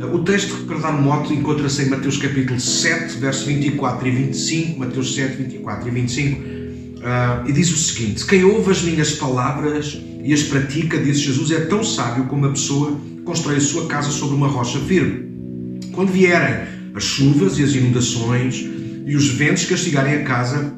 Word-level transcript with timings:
O 0.00 0.20
texto, 0.20 0.54
dar 0.80 0.94
um 0.94 1.02
mote, 1.02 1.34
encontra-se 1.34 1.82
em 1.82 1.88
Mateus 1.88 2.18
capítulo 2.18 2.60
7, 2.60 3.18
versos 3.18 3.44
24 3.44 4.06
e 4.06 4.10
25. 4.12 4.78
Mateus 4.78 5.12
7, 5.12 5.36
24 5.42 5.88
e 5.88 5.90
25. 5.90 6.40
Uh, 6.40 7.48
e 7.48 7.52
diz 7.52 7.72
o 7.72 7.76
seguinte: 7.76 8.24
Quem 8.24 8.44
ouve 8.44 8.70
as 8.70 8.80
minhas 8.82 9.16
palavras 9.16 10.00
e 10.22 10.32
as 10.32 10.44
pratica, 10.44 10.98
disse 10.98 11.22
Jesus, 11.22 11.50
é 11.50 11.60
tão 11.62 11.82
sábio 11.82 12.26
como 12.26 12.46
a 12.46 12.50
pessoa 12.50 12.92
que 12.92 13.22
constrói 13.22 13.56
a 13.56 13.60
sua 13.60 13.88
casa 13.88 14.10
sobre 14.10 14.36
uma 14.36 14.46
rocha 14.46 14.78
firme. 14.78 15.80
Quando 15.92 16.12
vierem 16.12 16.68
as 16.94 17.02
chuvas 17.02 17.58
e 17.58 17.64
as 17.64 17.72
inundações 17.72 18.64
e 19.04 19.16
os 19.16 19.30
ventos 19.30 19.64
castigarem 19.64 20.14
a 20.14 20.22
casa, 20.22 20.74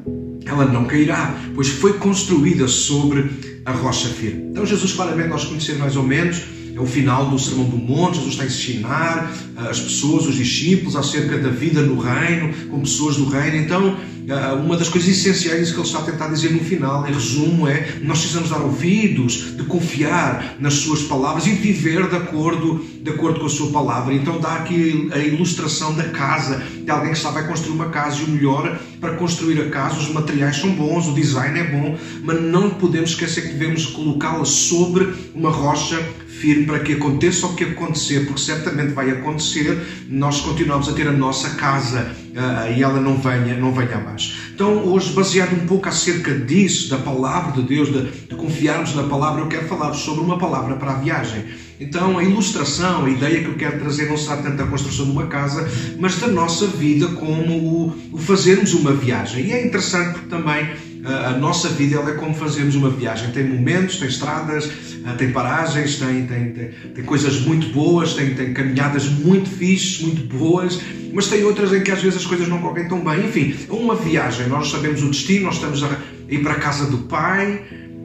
ela 0.47 0.65
não 0.65 0.85
cairá, 0.85 1.35
pois 1.53 1.67
foi 1.67 1.93
construída 1.93 2.67
sobre 2.67 3.29
a 3.65 3.71
rocha 3.71 4.09
firme. 4.09 4.49
Então 4.49 4.65
Jesus 4.65 4.93
claramente 4.93 5.29
nós 5.29 5.45
conhecemos 5.45 5.81
mais 5.81 5.95
ou 5.95 6.03
menos 6.03 6.41
é 6.75 6.79
o 6.79 6.85
final 6.85 7.29
do 7.29 7.37
Sermão 7.37 7.65
do 7.65 7.77
Monte, 7.77 8.17
Jesus 8.17 8.33
está 8.33 8.43
a 8.43 8.47
ensinar 8.47 9.31
eh, 9.57 9.69
as 9.69 9.79
pessoas, 9.79 10.25
os 10.25 10.35
discípulos, 10.35 10.95
acerca 10.95 11.37
da 11.37 11.49
vida 11.49 11.81
no 11.81 11.99
reino, 11.99 12.53
com 12.69 12.79
pessoas 12.79 13.17
do 13.17 13.25
reino. 13.25 13.57
Então, 13.57 13.97
eh, 14.27 14.53
uma 14.53 14.77
das 14.77 14.87
coisas 14.87 15.09
essenciais 15.09 15.71
que 15.71 15.77
ele 15.77 15.85
está 15.85 15.99
a 15.99 16.03
tentar 16.03 16.27
dizer 16.27 16.51
no 16.51 16.59
final, 16.59 17.07
em 17.07 17.13
resumo, 17.13 17.67
é 17.67 17.99
nós 18.01 18.19
precisamos 18.19 18.49
dar 18.49 18.61
ouvidos, 18.61 19.57
de 19.57 19.63
confiar 19.63 20.55
nas 20.59 20.75
suas 20.75 21.03
palavras 21.03 21.45
e 21.45 21.51
viver 21.51 22.07
de 22.07 22.15
acordo, 22.15 22.83
de 23.01 23.09
acordo 23.09 23.39
com 23.39 23.45
a 23.45 23.49
sua 23.49 23.71
palavra. 23.71 24.13
Então 24.13 24.39
dá 24.39 24.55
aqui 24.55 25.09
a 25.11 25.17
ilustração 25.17 25.93
da 25.95 26.05
casa, 26.05 26.63
de 26.83 26.89
alguém 26.89 27.11
que 27.11 27.17
estava 27.17 27.39
a 27.39 27.43
construir 27.43 27.75
uma 27.75 27.89
casa 27.89 28.21
e 28.21 28.23
o 28.25 28.29
melhor 28.29 28.79
para 28.99 29.15
construir 29.15 29.59
a 29.59 29.69
casa, 29.69 29.97
os 29.97 30.09
materiais 30.09 30.57
são 30.57 30.69
bons, 30.71 31.07
o 31.07 31.13
design 31.13 31.59
é 31.59 31.63
bom, 31.63 31.97
mas 32.23 32.39
não 32.39 32.69
podemos 32.69 33.09
esquecer 33.09 33.41
que 33.41 33.53
devemos 33.53 33.87
colocá-la 33.87 34.45
sobre 34.45 35.11
uma 35.33 35.49
rocha 35.49 35.99
firme 36.41 36.65
para 36.65 36.79
que 36.79 36.93
aconteça 36.93 37.45
o 37.45 37.55
que 37.55 37.63
acontecer, 37.63 38.25
porque 38.25 38.41
certamente 38.41 38.93
vai 38.93 39.11
acontecer, 39.11 39.77
nós 40.09 40.41
continuamos 40.41 40.89
a 40.89 40.93
ter 40.93 41.07
a 41.07 41.11
nossa 41.11 41.51
casa 41.51 42.11
uh, 42.31 42.75
e 42.75 42.81
ela 42.81 42.99
não 42.99 43.17
venha, 43.17 43.55
não 43.55 43.71
venha 43.71 43.95
abaixo. 43.95 44.51
Então, 44.53 44.85
hoje, 44.85 45.13
baseado 45.13 45.53
um 45.53 45.67
pouco 45.67 45.87
acerca 45.87 46.33
disso, 46.33 46.89
da 46.89 46.97
palavra 46.97 47.61
de 47.61 47.67
Deus, 47.67 47.89
de, 47.89 48.09
de 48.27 48.35
confiarmos 48.35 48.95
na 48.95 49.03
palavra, 49.03 49.41
eu 49.41 49.47
quero 49.47 49.67
falar 49.67 49.93
sobre 49.93 50.23
uma 50.23 50.39
palavra 50.39 50.75
para 50.75 50.93
a 50.93 50.95
viagem. 50.95 51.45
Então, 51.79 52.17
a 52.17 52.23
ilustração, 52.23 53.05
a 53.05 53.09
ideia 53.09 53.41
que 53.41 53.47
eu 53.47 53.55
quero 53.55 53.79
trazer 53.79 54.07
não 54.07 54.17
será 54.17 54.37
tanto 54.37 54.57
da 54.57 54.67
construção 54.67 55.05
de 55.05 55.11
uma 55.11 55.27
casa, 55.27 55.67
mas 55.99 56.15
da 56.19 56.27
nossa 56.27 56.67
vida 56.67 57.07
como 57.07 57.53
o, 57.53 57.95
o 58.11 58.17
fazermos 58.17 58.73
uma 58.73 58.93
viagem. 58.93 59.45
E 59.45 59.51
é 59.51 59.65
interessante 59.65 60.13
porque 60.13 60.27
também 60.27 60.69
a 61.03 61.31
nossa 61.31 61.69
vida 61.69 61.95
ela 61.95 62.11
é 62.11 62.13
como 62.13 62.33
fazermos 62.33 62.75
uma 62.75 62.89
viagem. 62.89 63.31
Tem 63.31 63.43
momentos, 63.43 63.97
tem 63.97 64.07
estradas, 64.07 64.69
ah, 65.05 65.13
tem 65.13 65.31
paragens, 65.31 65.97
tem, 65.97 66.27
tem, 66.27 66.51
tem, 66.51 66.69
tem 66.93 67.03
coisas 67.03 67.41
muito 67.41 67.67
boas, 67.69 68.13
tem, 68.13 68.35
tem 68.35 68.53
caminhadas 68.53 69.05
muito 69.05 69.49
fixes, 69.49 70.01
muito 70.01 70.21
boas, 70.27 70.79
mas 71.11 71.27
tem 71.27 71.43
outras 71.43 71.73
em 71.73 71.81
que 71.81 71.91
às 71.91 72.01
vezes 72.01 72.19
as 72.19 72.25
coisas 72.25 72.47
não 72.47 72.59
correm 72.59 72.87
tão 72.87 73.03
bem. 73.03 73.25
Enfim, 73.25 73.55
é 73.67 73.73
uma 73.73 73.95
viagem, 73.95 74.47
nós 74.47 74.69
sabemos 74.69 75.01
o 75.01 75.09
destino, 75.09 75.45
nós 75.45 75.55
estamos 75.55 75.83
a 75.83 75.89
ir 76.29 76.43
para 76.43 76.53
a 76.53 76.59
casa 76.59 76.85
do 76.85 76.99
Pai, 76.99 77.61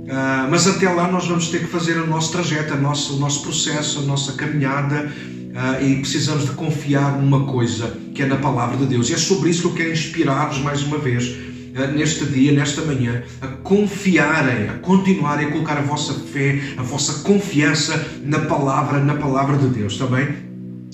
Uh, 0.07 0.47
mas 0.49 0.69
até 0.69 0.89
lá 0.89 1.11
nós 1.11 1.27
vamos 1.27 1.49
ter 1.49 1.59
que 1.59 1.67
fazer 1.67 1.99
o 1.99 2.07
nosso 2.07 2.31
trajeto, 2.31 2.75
o 2.75 2.81
nosso, 2.81 3.17
o 3.17 3.19
nosso 3.19 3.43
processo, 3.43 3.99
a 3.99 4.03
nossa 4.03 4.35
caminhada 4.35 5.11
uh, 5.11 5.85
e 5.85 5.97
precisamos 5.97 6.45
de 6.45 6.53
confiar 6.53 7.21
numa 7.21 7.45
coisa 7.45 7.93
que 8.15 8.23
é 8.23 8.27
na 8.27 8.37
palavra 8.37 8.77
de 8.77 8.87
Deus. 8.87 9.11
E 9.11 9.15
é 9.15 9.17
sobre 9.17 9.51
isso 9.51 9.63
que 9.63 9.67
eu 9.67 9.73
quero 9.73 9.91
inspirar-vos 9.91 10.59
mais 10.61 10.81
uma 10.85 10.97
vez 10.97 11.35
neste 11.89 12.25
dia, 12.27 12.53
nesta 12.53 12.83
manhã, 12.83 13.23
a 13.41 13.47
confiarem, 13.49 14.69
a 14.69 14.75
continuarem 14.75 15.49
a 15.49 15.51
colocar 15.51 15.79
a 15.79 15.83
vossa 15.83 16.15
fé, 16.15 16.61
a 16.77 16.83
vossa 16.83 17.23
confiança 17.23 18.21
na 18.23 18.41
palavra, 18.41 18.99
na 19.01 19.15
palavra 19.15 19.57
de 19.57 19.69
Deus, 19.69 19.99
também. 19.99 20.46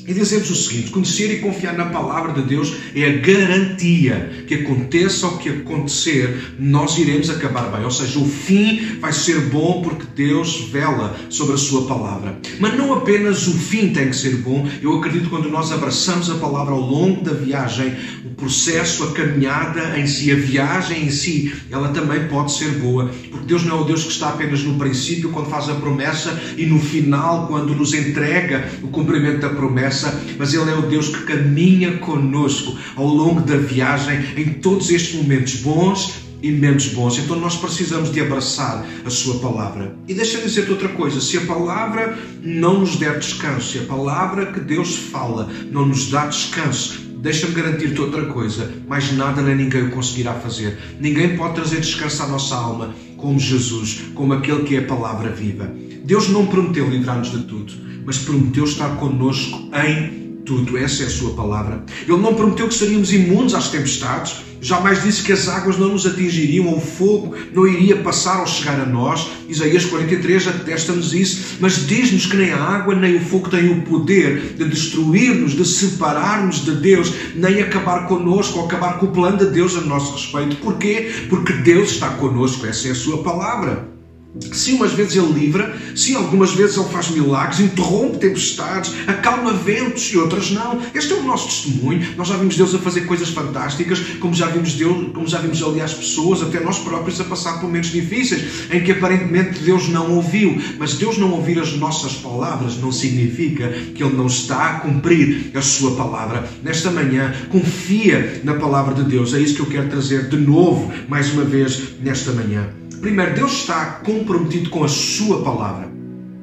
E 0.06 0.12
dizemos 0.12 0.50
o 0.50 0.55
seguinte: 0.55 0.91
conhecer 0.91 1.33
e 1.33 1.39
confiar 1.39 1.75
na 1.75 1.86
palavra 1.86 2.33
de 2.33 2.42
Deus 2.48 2.74
é 2.95 3.05
a 3.05 3.17
garantia 3.18 4.45
que 4.46 4.55
aconteça 4.55 5.27
o 5.27 5.39
que 5.39 5.48
acontecer, 5.48 6.55
nós 6.58 6.98
iremos 6.98 7.30
acabar 7.30 7.70
bem. 7.70 7.85
Ou 7.85 7.90
seja, 7.90 8.18
o 8.18 8.27
fim 8.27 8.98
vai 9.01 9.13
ser 9.13 9.40
bom 9.42 9.83
porque 9.83 10.05
Deus 10.14 10.68
vela 10.70 11.17
sobre 11.30 11.55
a 11.55 11.58
sua 11.58 11.86
palavra. 11.86 12.39
Mas 12.58 12.77
não 12.77 12.92
apenas 12.92 13.46
o 13.46 13.52
fim 13.52 13.92
tem 13.92 14.08
que 14.08 14.17
ser 14.17 14.36
bom, 14.36 14.68
eu 14.83 14.98
acredito 14.98 15.24
que 15.24 15.30
quando 15.30 15.48
nós 15.48 15.70
abraçamos 15.70 16.30
a 16.30 16.34
palavra 16.34 16.73
ao 16.73 16.80
longo 16.80 17.23
da 17.23 17.33
viagem, 17.33 17.95
o 18.24 18.30
processo, 18.30 19.05
a 19.05 19.13
caminhada 19.13 19.98
em 19.98 20.07
si, 20.07 20.33
a 20.33 20.36
viagem 20.36 21.05
em 21.05 21.11
si, 21.11 21.55
ela 21.70 21.89
também 21.89 22.27
pode 22.29 22.52
ser 22.52 22.70
boa. 22.73 23.11
Porque 23.30 23.46
Deus 23.46 23.64
não 23.64 23.79
é 23.79 23.80
o 23.80 23.84
Deus 23.84 24.02
que 24.02 24.11
está 24.11 24.30
apenas 24.30 24.63
no 24.64 24.79
princípio, 24.79 25.30
quando 25.30 25.48
faz 25.48 25.69
a 25.69 25.74
promessa, 25.74 26.40
e 26.57 26.67
no 26.67 26.80
final, 26.80 27.46
quando 27.46 27.74
nos 27.74 27.95
entrega 27.95 28.69
o 28.83 28.89
cumprimento 28.89 29.40
da 29.40 29.51
promessa 29.51 29.92
mas 30.39 30.55
Ele 30.55 30.70
é 30.70 30.74
o 30.74 30.83
Deus 30.83 31.08
que 31.08 31.23
caminha 31.24 31.98
conosco 31.98 32.77
ao 32.96 33.07
longo 33.07 33.40
da 33.40 33.57
viagem 33.57 34.18
em 34.36 34.55
todos 34.55 34.90
estes 34.90 35.14
momentos 35.14 35.57
bons 35.57 36.23
e 36.42 36.51
menos 36.51 36.89
bons. 36.89 37.18
Então 37.18 37.39
nós 37.39 37.57
precisamos 37.57 38.13
de 38.13 38.20
abraçar 38.20 38.85
a 39.05 39.11
Sua 39.11 39.39
palavra. 39.39 39.95
E 40.08 40.14
deixa-me 40.14 40.45
dizer-te 40.45 40.73
outra 40.73 40.89
coisa: 40.89 41.20
se 41.20 41.39
a 41.39 41.42
palavra 41.42 42.18
não 42.42 42.80
nos 42.80 42.96
der 42.96 43.18
descanso, 43.18 43.73
se 43.73 43.79
a 43.79 43.83
palavra 43.83 44.46
que 44.46 44.61
Deus 44.61 44.96
fala 44.96 45.48
não 45.70 45.86
nos 45.86 46.11
dá 46.11 46.27
descanso, 46.27 47.11
deixa-me 47.22 47.55
garantir-te 47.55 48.00
outra 48.00 48.27
coisa: 48.27 48.70
mais 48.86 49.10
nada 49.12 49.40
nem 49.40 49.56
ninguém 49.56 49.84
o 49.84 49.90
conseguirá 49.90 50.34
fazer. 50.34 50.77
Ninguém 51.00 51.36
pode 51.36 51.55
trazer 51.55 51.80
descanso 51.80 52.22
à 52.22 52.27
nossa 52.27 52.55
alma 52.55 52.94
como 53.16 53.38
Jesus, 53.38 54.02
como 54.14 54.34
aquele 54.34 54.64
que 54.64 54.77
é 54.77 54.80
a 54.80 54.86
palavra 54.86 55.30
viva. 55.30 55.72
Deus 56.05 56.28
não 56.28 56.46
prometeu 56.46 56.90
livrar-nos 56.90 57.30
de 57.30 57.44
tudo 57.44 57.92
mas 58.05 58.18
prometeu 58.18 58.64
estar 58.64 58.96
conosco 58.96 59.70
em 59.72 60.21
tudo. 60.45 60.77
Essa 60.79 61.05
é 61.05 61.07
a 61.07 61.11
sua 61.11 61.35
palavra. 61.35 61.85
Ele 62.07 62.19
não 62.19 62.35
prometeu 62.35 62.69
que 62.69 62.75
seríamos 62.75 63.13
imunes 63.13 63.55
às 63.55 63.69
tempestades, 63.69 64.42
jamais 64.61 65.03
disse 65.03 65.23
que 65.23 65.33
as 65.33 65.48
águas 65.48 65.77
não 65.77 65.89
nos 65.89 66.07
atingiriam 66.07 66.69
ou 66.69 66.79
o 66.79 66.80
fogo 66.80 67.35
não 67.53 67.67
iria 67.67 67.97
passar 67.97 68.39
ao 68.39 68.47
chegar 68.47 68.81
a 68.81 68.86
nós. 68.86 69.29
Isaías 69.48 69.85
43 69.85 70.48
atesta-nos 70.48 71.13
isso, 71.13 71.57
mas 71.61 71.86
diz-nos 71.86 72.27
que 72.27 72.36
nem 72.36 72.52
a 72.52 72.63
água 72.63 72.95
nem 72.95 73.17
o 73.17 73.20
fogo 73.20 73.51
têm 73.51 73.70
o 73.70 73.83
poder 73.83 74.55
de 74.57 74.64
destruir-nos, 74.64 75.52
de 75.52 75.64
separar-nos 75.64 76.64
de 76.64 76.77
Deus, 76.77 77.13
nem 77.35 77.61
acabar 77.61 78.07
connosco 78.07 78.58
ou 78.58 78.67
acabar 78.67 78.98
com 78.98 79.07
o 79.07 79.13
plano 79.13 79.39
de 79.39 79.47
Deus 79.47 79.77
a 79.77 79.81
nosso 79.81 80.13
respeito. 80.13 80.57
Porquê? 80.57 81.11
Porque 81.29 81.52
Deus 81.52 81.91
está 81.91 82.11
conosco. 82.11 82.67
Essa 82.67 82.89
é 82.89 82.91
a 82.92 82.95
sua 82.95 83.23
palavra. 83.23 83.92
Se 84.41 84.73
umas 84.73 84.93
vezes 84.93 85.17
ele 85.17 85.33
livra, 85.33 85.77
se 85.95 86.15
algumas 86.15 86.53
vezes 86.53 86.79
ele 86.79 86.89
faz 86.89 87.11
milagres, 87.11 87.61
interrompe 87.61 88.17
tempestades, 88.17 88.95
acalma 89.07 89.53
ventos 89.53 90.11
e 90.11 90.17
outras 90.17 90.51
não. 90.51 90.81
Este 90.95 91.13
é 91.13 91.17
o 91.17 91.23
nosso 91.23 91.48
testemunho. 91.48 92.15
Nós 92.17 92.29
já 92.29 92.39
vimos 92.39 92.57
Deus 92.57 92.75
a 92.75 92.79
fazer 92.79 93.03
coisas 93.03 93.29
fantásticas, 93.29 93.98
como 94.20 94.35
já 94.35 94.47
vimos 94.47 94.73
Deus, 94.73 95.13
como 95.13 95.29
já 95.29 95.39
vimos 95.39 95.63
aliás 95.63 95.93
pessoas, 95.93 96.43
até 96.43 96.61
nós 96.61 96.79
próprios, 96.79 97.20
a 97.20 97.25
passar 97.25 97.61
por 97.61 97.65
momentos 97.65 97.91
difíceis, 97.91 98.70
em 98.70 98.83
que 98.83 98.93
aparentemente 98.93 99.61
Deus 99.61 99.89
não 99.91 100.15
ouviu. 100.17 100.59
Mas 100.79 100.95
Deus 100.95 101.19
não 101.19 101.33
ouvir 101.33 101.59
as 101.59 101.75
nossas 101.77 102.14
palavras 102.14 102.79
não 102.79 102.91
significa 102.91 103.69
que 103.95 104.03
Ele 104.03 104.17
não 104.17 104.27
está 104.27 104.70
a 104.70 104.81
cumprir 104.81 105.51
a 105.55 105.61
sua 105.61 105.95
palavra. 105.95 106.49
Nesta 106.63 106.91
manhã, 106.91 107.35
confia 107.51 108.41
na 108.45 108.55
palavra 108.55 108.95
de 108.95 109.05
Deus. 109.05 109.35
É 109.35 109.41
isso 109.41 109.57
que 109.57 109.61
eu 109.61 109.67
quero 109.67 109.91
trazer 109.91 110.31
de 110.31 110.39
novo, 110.39 110.91
mais 111.07 111.31
uma 111.35 111.45
vez, 111.45 112.01
nesta 112.01 112.33
manhã. 112.33 112.82
Primeiro, 113.02 113.35
Deus 113.35 113.52
está 113.55 113.85
comprometido 114.05 114.70
com 114.70 114.85
a 114.85 114.89
Sua 114.89 115.42
palavra. 115.42 115.90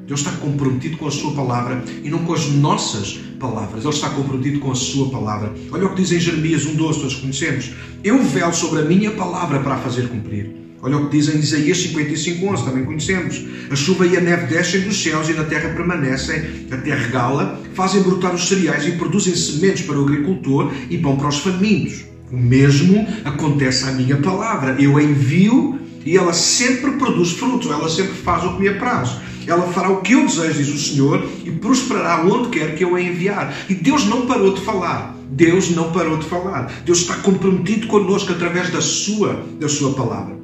Deus 0.06 0.20
está 0.20 0.30
comprometido 0.32 0.98
com 0.98 1.08
a 1.08 1.10
Sua 1.10 1.32
palavra 1.32 1.82
e 2.04 2.10
não 2.10 2.18
com 2.18 2.34
as 2.34 2.50
nossas 2.50 3.18
palavras. 3.40 3.82
Ele 3.82 3.94
está 3.94 4.10
comprometido 4.10 4.60
com 4.60 4.70
a 4.70 4.74
Sua 4.74 5.08
palavra. 5.08 5.54
Olha 5.72 5.86
o 5.86 5.94
que 5.94 6.02
diz 6.02 6.12
em 6.12 6.20
Jeremias 6.20 6.66
1,12, 6.66 6.76
todos 6.76 7.14
conhecemos. 7.14 7.70
Eu 8.04 8.22
velo 8.22 8.52
sobre 8.52 8.80
a 8.80 8.84
minha 8.84 9.10
palavra 9.12 9.60
para 9.60 9.76
a 9.76 9.78
fazer 9.78 10.08
cumprir. 10.08 10.54
Olha 10.82 10.98
o 10.98 11.08
que 11.08 11.16
diz 11.16 11.34
em 11.34 11.38
Isaías 11.38 11.78
55,11, 11.78 12.64
também 12.66 12.84
conhecemos. 12.84 13.42
A 13.70 13.74
chuva 13.74 14.06
e 14.06 14.18
a 14.18 14.20
neve 14.20 14.54
descem 14.54 14.82
dos 14.82 15.02
céus 15.02 15.30
e 15.30 15.32
na 15.32 15.44
terra 15.44 15.70
permanecem, 15.70 16.66
a 16.70 16.76
terra 16.76 17.06
regala, 17.06 17.62
fazem 17.72 18.02
brotar 18.02 18.34
os 18.34 18.46
cereais 18.46 18.86
e 18.86 18.92
produzem 18.92 19.34
sementes 19.34 19.86
para 19.86 19.98
o 19.98 20.02
agricultor 20.02 20.70
e 20.90 20.98
pão 20.98 21.16
para 21.16 21.28
os 21.28 21.38
famintos. 21.38 22.09
O 22.32 22.36
mesmo 22.36 23.06
acontece 23.24 23.88
à 23.88 23.92
minha 23.92 24.16
palavra. 24.18 24.76
Eu 24.80 25.00
envio 25.00 25.80
e 26.04 26.16
ela 26.16 26.32
sempre 26.32 26.92
produz 26.92 27.32
fruto, 27.32 27.72
ela 27.72 27.88
sempre 27.88 28.14
faz 28.14 28.44
o 28.44 28.54
que 28.54 28.60
me 28.60 28.68
apraz. 28.68 29.16
Ela 29.46 29.66
fará 29.72 29.90
o 29.90 30.00
que 30.00 30.12
eu 30.12 30.26
desejo, 30.26 30.62
diz 30.62 30.68
o 30.68 30.78
Senhor, 30.78 31.28
e 31.44 31.50
prosperará 31.50 32.24
onde 32.24 32.50
quer 32.50 32.76
que 32.76 32.84
eu 32.84 32.94
a 32.94 33.02
enviar. 33.02 33.54
E 33.68 33.74
Deus 33.74 34.06
não 34.06 34.26
parou 34.26 34.54
de 34.54 34.60
falar. 34.60 35.16
Deus 35.30 35.70
não 35.70 35.92
parou 35.92 36.18
de 36.18 36.26
falar. 36.26 36.72
Deus 36.84 36.98
está 36.98 37.16
comprometido 37.16 37.86
connosco 37.86 38.32
através 38.32 38.70
da 38.70 38.80
sua, 38.80 39.44
da 39.58 39.68
sua 39.68 39.92
palavra. 39.92 40.36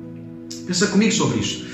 Pensa 0.66 0.88
comigo 0.88 1.12
sobre 1.12 1.38
isto. 1.38 1.64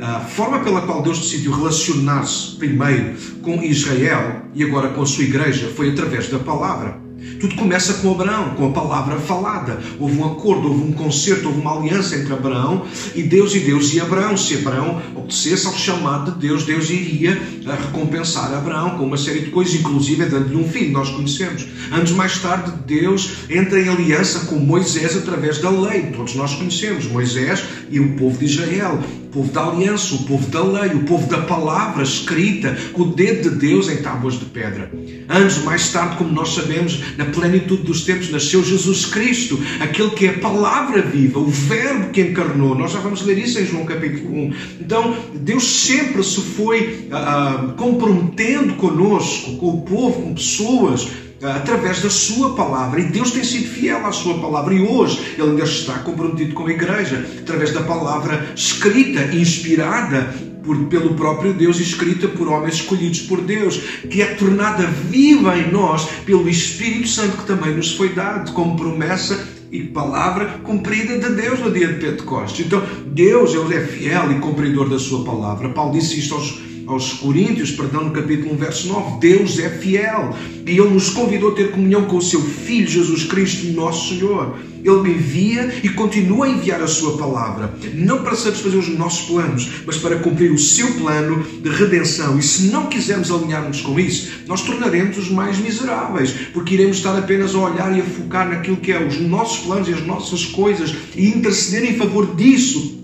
A 0.00 0.20
forma 0.20 0.60
pela 0.60 0.82
qual 0.82 1.02
Deus 1.02 1.18
decidiu 1.18 1.52
relacionar-se 1.52 2.56
primeiro 2.56 3.14
com 3.40 3.62
Israel 3.62 4.42
e 4.54 4.62
agora 4.62 4.88
com 4.88 5.02
a 5.02 5.06
sua 5.06 5.24
igreja 5.24 5.70
foi 5.74 5.90
através 5.90 6.28
da 6.28 6.38
palavra. 6.38 7.03
Tudo 7.40 7.54
começa 7.56 7.94
com 7.94 8.12
Abraão, 8.12 8.50
com 8.54 8.68
a 8.68 8.72
palavra 8.72 9.18
falada. 9.18 9.80
Houve 9.98 10.18
um 10.18 10.24
acordo, 10.24 10.68
houve 10.68 10.84
um 10.84 10.92
concerto, 10.92 11.48
houve 11.48 11.60
uma 11.60 11.78
aliança 11.78 12.16
entre 12.16 12.32
Abraão 12.32 12.86
e 13.14 13.22
Deus 13.22 13.54
e 13.54 13.60
Deus 13.60 13.92
e 13.94 14.00
Abraão. 14.00 14.36
Se 14.36 14.54
Abraão 14.56 15.00
obedecesse 15.14 15.66
ao 15.66 15.74
chamado 15.74 16.32
de 16.32 16.38
Deus, 16.38 16.64
Deus 16.64 16.90
iria 16.90 17.32
eh, 17.32 17.70
recompensar 17.70 18.52
Abraão 18.52 18.98
com 18.98 19.04
uma 19.04 19.16
série 19.16 19.40
de 19.40 19.50
coisas, 19.50 19.74
inclusive 19.74 20.24
dando-lhe 20.26 20.56
um 20.56 20.68
filho, 20.68 20.92
nós 20.92 21.10
conhecemos. 21.10 21.66
Anos 21.90 22.12
mais 22.12 22.38
tarde, 22.38 22.72
Deus 22.86 23.30
entra 23.48 23.80
em 23.80 23.88
aliança 23.88 24.40
com 24.46 24.56
Moisés 24.56 25.16
através 25.16 25.58
da 25.58 25.70
lei, 25.70 26.12
todos 26.14 26.34
nós 26.34 26.54
conhecemos, 26.54 27.06
Moisés 27.06 27.62
e 27.90 28.00
o 28.00 28.16
povo 28.16 28.38
de 28.38 28.46
Israel 28.46 29.00
povo 29.34 29.50
da 29.50 29.66
aliança, 29.66 30.14
o 30.14 30.18
povo 30.24 30.48
da 30.48 30.62
lei, 30.62 30.92
o 30.94 31.00
povo 31.00 31.26
da 31.28 31.38
palavra 31.38 32.04
escrita, 32.04 32.76
com 32.92 33.02
o 33.02 33.12
dedo 33.12 33.50
de 33.50 33.56
Deus 33.56 33.88
em 33.88 33.96
tábuas 33.96 34.38
de 34.38 34.44
pedra. 34.44 34.90
Anos 35.28 35.58
mais 35.58 35.90
tarde, 35.90 36.16
como 36.16 36.30
nós 36.30 36.54
sabemos, 36.54 37.16
na 37.18 37.24
plenitude 37.24 37.82
dos 37.82 38.04
tempos, 38.04 38.30
nasceu 38.30 38.62
Jesus 38.62 39.06
Cristo, 39.06 39.58
aquele 39.80 40.10
que 40.10 40.26
é 40.26 40.30
a 40.30 40.38
palavra 40.38 41.02
viva, 41.02 41.40
o 41.40 41.48
Verbo 41.48 42.10
que 42.10 42.20
encarnou. 42.20 42.76
Nós 42.76 42.92
já 42.92 43.00
vamos 43.00 43.22
ler 43.22 43.38
isso 43.38 43.58
em 43.58 43.66
João 43.66 43.84
capítulo 43.84 44.32
1. 44.32 44.54
Então, 44.80 45.16
Deus 45.34 45.64
sempre 45.64 46.22
se 46.22 46.40
foi 46.40 47.08
uh, 47.10 47.72
comprometendo 47.72 48.74
conosco, 48.74 49.56
com 49.56 49.70
o 49.70 49.82
povo, 49.82 50.22
com 50.22 50.34
pessoas, 50.34 51.08
através 51.42 52.00
da 52.02 52.10
sua 52.10 52.54
palavra. 52.54 53.00
E 53.00 53.04
Deus 53.04 53.30
tem 53.30 53.44
sido 53.44 53.68
fiel 53.68 54.04
à 54.06 54.12
sua 54.12 54.38
palavra. 54.38 54.74
E 54.74 54.80
hoje 54.80 55.34
Ele 55.38 55.50
ainda 55.50 55.64
está 55.64 55.98
comprometido 55.98 56.54
com 56.54 56.66
a 56.66 56.70
igreja, 56.70 57.24
através 57.40 57.72
da 57.72 57.82
palavra 57.82 58.52
escrita, 58.54 59.34
inspirada 59.34 60.34
por, 60.64 60.76
pelo 60.86 61.14
próprio 61.14 61.52
Deus, 61.52 61.78
escrita 61.78 62.26
por 62.28 62.48
homens 62.48 62.76
escolhidos 62.76 63.20
por 63.22 63.40
Deus, 63.40 63.76
que 64.10 64.22
é 64.22 64.26
tornada 64.34 64.86
viva 64.86 65.56
em 65.58 65.70
nós 65.70 66.08
pelo 66.24 66.48
Espírito 66.48 67.08
Santo 67.08 67.36
que 67.36 67.46
também 67.46 67.74
nos 67.74 67.94
foi 67.94 68.10
dado 68.10 68.52
como 68.52 68.76
promessa 68.76 69.46
e 69.70 69.82
palavra 69.82 70.60
cumprida 70.62 71.18
de 71.18 71.34
Deus 71.34 71.58
no 71.60 71.70
dia 71.70 71.88
de 71.88 72.00
Pentecostes. 72.00 72.64
Então, 72.64 72.82
Deus 73.06 73.54
é 73.72 73.80
fiel 73.80 74.32
e 74.32 74.38
cumpridor 74.38 74.88
da 74.88 74.98
sua 74.98 75.24
palavra. 75.24 75.68
Paulo 75.70 75.92
disse 75.92 76.18
isto 76.18 76.34
aos 76.34 76.73
aos 76.86 77.14
Coríntios, 77.14 77.70
perdão, 77.70 78.04
no 78.04 78.10
capítulo 78.10 78.54
1, 78.54 78.56
verso 78.56 78.88
9, 78.88 79.20
Deus 79.20 79.58
é 79.58 79.70
fiel 79.70 80.36
e 80.66 80.70
Ele 80.70 80.90
nos 80.90 81.10
convidou 81.10 81.50
a 81.50 81.54
ter 81.54 81.70
comunhão 81.70 82.04
com 82.04 82.16
o 82.16 82.22
Seu 82.22 82.40
Filho 82.40 82.88
Jesus 82.88 83.24
Cristo, 83.24 83.66
nosso 83.72 84.10
Senhor. 84.10 84.56
Ele 84.84 85.14
envia 85.14 85.80
e 85.82 85.88
continua 85.88 86.44
a 86.44 86.50
enviar 86.50 86.82
a 86.82 86.86
Sua 86.86 87.16
palavra, 87.16 87.74
não 87.94 88.22
para 88.22 88.34
satisfazer 88.34 88.78
os 88.78 88.88
nossos 88.88 89.26
planos, 89.26 89.82
mas 89.86 89.96
para 89.96 90.18
cumprir 90.18 90.52
o 90.52 90.58
Seu 90.58 90.92
plano 90.92 91.42
de 91.42 91.70
redenção. 91.70 92.38
E 92.38 92.42
se 92.42 92.64
não 92.64 92.86
quisermos 92.86 93.30
alinhar-nos 93.30 93.80
com 93.80 93.98
isso, 93.98 94.42
nós 94.46 94.60
tornaremos 94.60 95.16
os 95.16 95.30
mais 95.30 95.58
miseráveis, 95.58 96.32
porque 96.52 96.74
iremos 96.74 96.98
estar 96.98 97.16
apenas 97.16 97.54
a 97.54 97.58
olhar 97.60 97.96
e 97.96 98.02
a 98.02 98.04
focar 98.04 98.46
naquilo 98.46 98.76
que 98.76 98.92
é 98.92 99.02
os 99.02 99.18
nossos 99.20 99.64
planos 99.64 99.88
e 99.88 99.94
as 99.94 100.06
nossas 100.06 100.44
coisas 100.44 100.94
e 101.16 101.28
interceder 101.28 101.90
em 101.90 101.96
favor 101.96 102.36
disso 102.36 103.03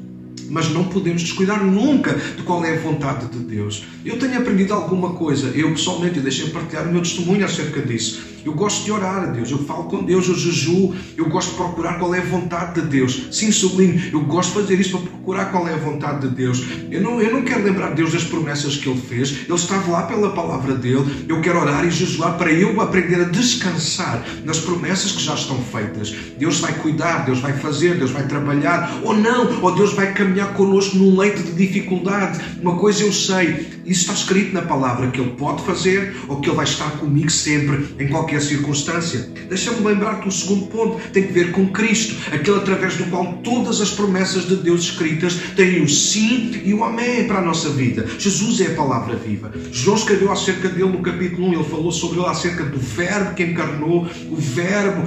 mas 0.51 0.69
não 0.69 0.85
podemos 0.85 1.23
descuidar 1.23 1.65
nunca 1.65 2.15
de 2.15 2.43
qual 2.43 2.65
é 2.65 2.77
a 2.77 2.81
vontade 2.81 3.27
de 3.29 3.39
Deus. 3.39 3.85
Eu 4.05 4.19
tenho 4.19 4.39
aprendido 4.39 4.75
alguma 4.75 5.11
coisa, 5.11 5.49
eu 5.49 5.71
pessoalmente, 5.71 6.17
eu 6.17 6.23
deixei 6.23 6.51
partilhar 6.51 6.89
o 6.89 6.93
meu 6.93 7.01
testemunho 7.01 7.45
acerca 7.45 7.81
disso. 7.81 8.31
Eu 8.45 8.55
gosto 8.55 8.85
de 8.85 8.93
orar 8.93 9.23
a 9.23 9.27
Deus, 9.27 9.51
eu 9.51 9.59
falo 9.59 9.85
com 9.85 10.03
Deus, 10.03 10.27
eu 10.27 10.35
jejuo, 10.35 10.95
eu 11.17 11.29
gosto 11.29 11.51
de 11.51 11.57
procurar 11.57 11.99
qual 11.99 12.15
é 12.15 12.21
a 12.21 12.25
vontade 12.25 12.81
de 12.81 12.87
Deus. 12.87 13.29
Sim, 13.31 13.53
sublinho, 13.53 14.01
eu 14.13 14.21
gosto 14.23 14.51
de 14.51 14.63
fazer 14.63 14.81
isso 14.81 14.91
para 14.93 15.11
procurar 15.11 15.45
qual 15.47 15.69
é 15.69 15.75
a 15.75 15.77
vontade 15.77 16.27
de 16.27 16.35
Deus. 16.35 16.65
Eu 16.91 17.03
não, 17.03 17.21
eu 17.21 17.33
não 17.33 17.43
quero 17.43 17.63
lembrar 17.63 17.95
Deus 17.95 18.13
das 18.13 18.25
promessas 18.25 18.77
que 18.77 18.89
Ele 18.89 19.01
fez, 19.01 19.43
Ele 19.47 19.55
estava 19.55 19.91
lá 19.91 20.03
pela 20.05 20.31
palavra 20.31 20.75
dele. 20.75 21.27
Eu 21.29 21.41
quero 21.43 21.61
orar 21.61 21.85
e 21.85 21.91
jejuar 21.91 22.39
para 22.39 22.51
eu 22.51 22.81
aprender 22.81 23.21
a 23.21 23.25
descansar 23.25 24.25
nas 24.45 24.59
promessas 24.59 25.13
que 25.13 25.23
já 25.23 25.35
estão 25.35 25.59
feitas. 25.63 26.15
Deus 26.39 26.61
vai 26.61 26.73
cuidar, 26.73 27.27
Deus 27.27 27.41
vai 27.41 27.53
fazer, 27.53 27.99
Deus 27.99 28.11
vai 28.11 28.27
trabalhar, 28.27 29.01
ou 29.03 29.15
não, 29.15 29.63
ou 29.63 29.75
Deus 29.75 29.93
vai 29.93 30.15
caminhar 30.15 30.40
connosco 30.47 30.97
num 30.97 31.17
leito 31.19 31.43
de 31.43 31.53
dificuldade. 31.53 32.41
Uma 32.61 32.77
coisa 32.77 33.03
eu 33.03 33.13
sei, 33.13 33.67
isso 33.85 34.03
está 34.03 34.13
escrito 34.13 34.53
na 34.53 34.63
palavra, 34.63 35.11
que 35.11 35.21
Ele 35.21 35.31
pode 35.31 35.63
fazer 35.63 36.15
ou 36.29 36.41
que 36.41 36.49
Ele 36.49 36.57
vai 36.57 36.65
estar 36.65 36.91
comigo 36.99 37.31
sempre, 37.31 37.95
em 37.99 38.09
qualquer 38.09 38.41
circunstância. 38.41 39.29
Deixa-me 39.49 39.81
lembrar 39.81 40.21
que 40.21 40.29
o 40.29 40.33
segundo 40.33 40.67
ponto 40.67 41.01
tem 41.11 41.25
que 41.27 41.33
ver 41.33 41.51
com 41.53 41.69
Cristo, 41.69 42.15
aquele 42.33 42.59
através 42.59 42.97
do 42.97 43.05
qual 43.07 43.35
todas 43.43 43.81
as 43.81 43.91
promessas 43.91 44.47
de 44.47 44.57
Deus 44.57 44.83
escritas 44.83 45.35
têm 45.57 45.83
o 45.83 45.89
sim 45.89 46.61
e 46.65 46.73
o 46.73 46.85
amém 46.85 47.27
para 47.27 47.39
a 47.39 47.43
nossa 47.43 47.69
vida. 47.71 48.07
Jesus 48.19 48.61
é 48.61 48.67
a 48.67 48.75
palavra 48.75 49.17
viva. 49.17 49.53
João 49.73 49.97
escreveu 49.97 50.31
acerca 50.31 50.69
dele 50.69 50.91
no 50.91 51.03
capítulo 51.03 51.49
1, 51.49 51.55
ele 51.55 51.65
falou 51.65 51.93
sobre 51.93 52.19
ele 52.19 52.29
acerca 52.29 52.65
do 52.65 52.79
Verbo 52.79 53.35
que 53.35 53.43
encarnou, 53.43 54.07
o 54.31 54.37
Verbo, 54.37 55.03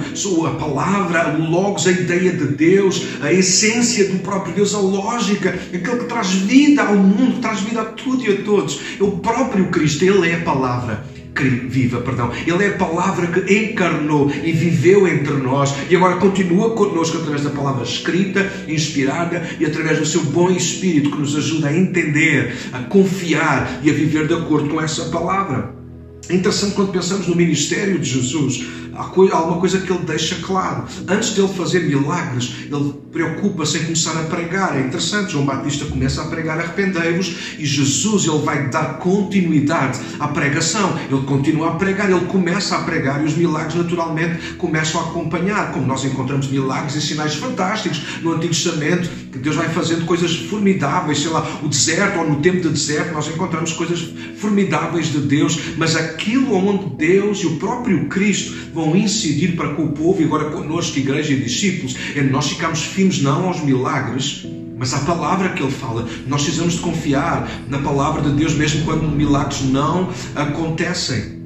a 0.46 0.50
palavra, 0.50 1.36
Logos, 1.38 1.86
a 1.86 1.92
ideia 1.92 2.32
de 2.32 2.46
Deus, 2.48 3.02
a 3.20 3.32
essência 3.32 4.08
do 4.08 4.18
próprio 4.18 4.54
Deus, 4.54 4.74
a 4.74 4.78
lógica, 4.78 5.23
aquele 5.32 5.80
que 5.80 6.04
traz 6.06 6.32
vida 6.32 6.82
ao 6.82 6.96
mundo, 6.96 7.40
traz 7.40 7.60
vida 7.60 7.82
a 7.82 7.86
tudo 7.86 8.24
e 8.24 8.32
a 8.32 8.42
todos. 8.42 8.80
O 9.00 9.12
próprio 9.18 9.66
Cristo, 9.66 10.04
Ele 10.04 10.30
é 10.30 10.34
a 10.34 10.40
palavra 10.40 11.14
viva, 11.42 12.00
perdão. 12.00 12.30
Ele 12.46 12.64
é 12.64 12.68
a 12.68 12.78
palavra 12.78 13.26
que 13.26 13.52
encarnou 13.52 14.30
e 14.30 14.52
viveu 14.52 15.08
entre 15.08 15.34
nós 15.34 15.74
e 15.90 15.96
agora 15.96 16.16
continua 16.16 16.70
conosco 16.70 17.18
através 17.18 17.42
da 17.42 17.50
palavra 17.50 17.82
escrita, 17.82 18.50
inspirada 18.68 19.42
e 19.58 19.66
através 19.66 19.98
do 19.98 20.06
seu 20.06 20.22
bom 20.22 20.50
espírito 20.50 21.10
que 21.10 21.18
nos 21.18 21.36
ajuda 21.36 21.68
a 21.68 21.76
entender, 21.76 22.54
a 22.72 22.80
confiar 22.80 23.80
e 23.82 23.90
a 23.90 23.92
viver 23.92 24.28
de 24.28 24.34
acordo 24.34 24.68
com 24.68 24.80
essa 24.80 25.06
palavra. 25.06 25.83
É 26.28 26.34
interessante 26.34 26.74
quando 26.74 26.90
pensamos 26.90 27.26
no 27.26 27.36
ministério 27.36 27.98
de 27.98 28.08
Jesus, 28.08 28.64
há 28.94 29.36
alguma 29.36 29.58
coisa 29.58 29.78
que 29.80 29.92
ele 29.92 30.04
deixa 30.04 30.36
claro. 30.36 30.84
Antes 31.06 31.34
de 31.34 31.40
ele 31.40 31.52
fazer 31.52 31.80
milagres, 31.80 32.54
ele 32.70 32.94
preocupa-se 33.12 33.78
em 33.78 33.84
começar 33.84 34.18
a 34.18 34.24
pregar. 34.24 34.76
É 34.76 34.80
interessante, 34.80 35.32
João 35.32 35.44
Batista 35.44 35.84
começa 35.84 36.22
a 36.22 36.26
pregar 36.26 36.58
arrependei-vos 36.58 37.56
e 37.58 37.66
Jesus 37.66 38.26
ele 38.26 38.38
vai 38.38 38.68
dar 38.68 38.98
continuidade 38.98 40.00
à 40.18 40.28
pregação. 40.28 40.98
Ele 41.10 41.22
continua 41.22 41.72
a 41.72 41.74
pregar, 41.74 42.10
ele 42.10 42.24
começa 42.26 42.76
a 42.76 42.82
pregar 42.82 43.22
e 43.22 43.26
os 43.26 43.36
milagres 43.36 43.74
naturalmente 43.74 44.54
começam 44.54 45.00
a 45.00 45.04
acompanhar, 45.04 45.72
como 45.72 45.86
nós 45.86 46.04
encontramos 46.04 46.48
milagres 46.48 46.94
e 46.94 47.00
sinais 47.00 47.34
fantásticos 47.34 48.22
no 48.22 48.32
Antigo 48.32 48.54
Testamento, 48.54 49.10
que 49.34 49.40
Deus 49.40 49.56
vai 49.56 49.68
fazendo 49.68 50.06
coisas 50.06 50.36
formidáveis, 50.36 51.18
sei 51.18 51.30
lá, 51.32 51.44
o 51.60 51.66
deserto 51.66 52.20
ou 52.20 52.30
no 52.30 52.40
tempo 52.40 52.60
de 52.60 52.68
deserto, 52.68 53.12
nós 53.12 53.26
encontramos 53.26 53.72
coisas 53.72 54.12
formidáveis 54.36 55.10
de 55.10 55.18
Deus, 55.18 55.58
mas 55.76 55.96
aquilo 55.96 56.54
onde 56.54 56.94
Deus 56.96 57.38
e 57.38 57.46
o 57.46 57.56
próprio 57.56 58.06
Cristo 58.06 58.54
vão 58.72 58.94
incidir 58.94 59.56
para 59.56 59.74
com 59.74 59.86
o 59.86 59.92
povo 59.92 60.22
e 60.22 60.24
agora 60.24 60.50
conosco, 60.50 61.00
igreja 61.00 61.32
e 61.32 61.42
discípulos, 61.42 61.96
é 62.14 62.22
nós 62.22 62.48
ficamos 62.48 62.84
firmes 62.84 63.20
não 63.20 63.48
aos 63.48 63.60
milagres, 63.60 64.46
mas 64.78 64.94
à 64.94 65.00
palavra 65.00 65.48
que 65.48 65.62
ele 65.62 65.72
fala. 65.72 66.08
Nós 66.28 66.42
precisamos 66.42 66.74
de 66.74 66.80
confiar 66.80 67.50
na 67.68 67.78
palavra 67.78 68.22
de 68.22 68.36
Deus 68.36 68.54
mesmo 68.54 68.84
quando 68.84 69.02
milagres 69.08 69.62
não 69.62 70.10
acontecem. 70.36 71.43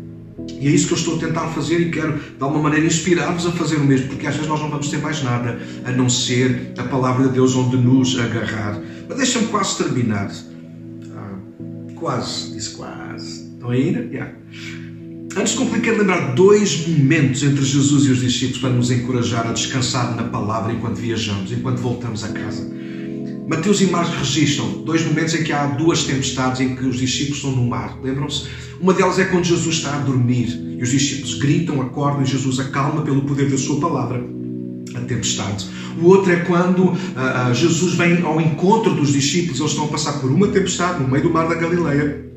E 0.60 0.66
é 0.66 0.70
isso 0.70 0.88
que 0.88 0.94
eu 0.94 0.98
estou 0.98 1.16
a 1.16 1.18
tentar 1.18 1.48
fazer 1.48 1.80
e 1.80 1.90
quero, 1.90 2.18
de 2.18 2.42
alguma 2.42 2.64
maneira, 2.64 2.86
inspirar-vos 2.86 3.46
a 3.46 3.52
fazer 3.52 3.76
o 3.76 3.84
mesmo, 3.84 4.08
porque 4.08 4.26
às 4.26 4.34
vezes 4.34 4.48
nós 4.48 4.60
não 4.60 4.70
vamos 4.70 4.88
ter 4.88 4.98
mais 4.98 5.22
nada 5.22 5.60
a 5.84 5.92
não 5.92 6.08
ser 6.08 6.72
a 6.76 6.84
palavra 6.84 7.28
de 7.28 7.34
Deus 7.34 7.54
onde 7.54 7.76
nos 7.76 8.18
agarrar. 8.18 8.80
Mas 9.08 9.16
deixa-me 9.18 9.46
quase 9.48 9.78
terminar. 9.78 10.30
Ah, 11.16 11.38
quase, 11.94 12.52
disse 12.52 12.70
quase. 12.70 13.48
Estão 13.54 13.70
né? 13.70 14.08
Yeah. 14.10 14.32
Antes 15.36 15.56
de 15.56 15.80
quero 15.80 15.98
lembrar 15.98 16.34
dois 16.34 16.88
momentos 16.88 17.42
entre 17.42 17.64
Jesus 17.64 18.06
e 18.06 18.10
os 18.10 18.20
discípulos 18.20 18.58
para 18.58 18.70
nos 18.70 18.90
encorajar 18.90 19.46
a 19.46 19.52
descansar 19.52 20.16
na 20.16 20.24
palavra 20.24 20.72
enquanto 20.72 20.96
viajamos, 20.96 21.52
enquanto 21.52 21.78
voltamos 21.78 22.24
a 22.24 22.28
casa. 22.28 22.77
Mateus 23.48 23.80
e 23.80 23.86
Marcos 23.86 24.18
registram 24.18 24.82
dois 24.84 25.02
momentos 25.06 25.34
em 25.34 25.42
que 25.42 25.52
há 25.52 25.66
duas 25.66 26.04
tempestades 26.04 26.60
em 26.60 26.76
que 26.76 26.84
os 26.84 26.98
discípulos 26.98 27.38
estão 27.38 27.52
no 27.52 27.66
mar. 27.66 27.98
Lembram-se? 28.02 28.46
Uma 28.78 28.92
delas 28.92 29.18
é 29.18 29.24
quando 29.24 29.44
Jesus 29.44 29.76
está 29.76 29.96
a 29.96 30.00
dormir 30.00 30.76
e 30.78 30.82
os 30.82 30.90
discípulos 30.90 31.38
gritam, 31.38 31.80
acordam 31.80 32.22
e 32.22 32.26
Jesus 32.26 32.60
acalma 32.60 33.00
pelo 33.00 33.22
poder 33.22 33.50
da 33.50 33.56
sua 33.56 33.80
palavra 33.80 34.22
a 34.94 35.00
tempestade. 35.00 35.66
O 36.00 36.06
outro 36.08 36.30
é 36.30 36.36
quando 36.40 36.84
uh, 36.84 36.92
uh, 36.92 37.54
Jesus 37.54 37.94
vem 37.94 38.22
ao 38.22 38.38
encontro 38.38 38.94
dos 38.94 39.12
discípulos, 39.12 39.60
eles 39.60 39.72
estão 39.72 39.86
a 39.86 39.88
passar 39.88 40.20
por 40.20 40.30
uma 40.30 40.48
tempestade 40.48 41.02
no 41.02 41.08
meio 41.08 41.22
do 41.22 41.30
mar 41.30 41.48
da 41.48 41.54
Galileia 41.54 42.28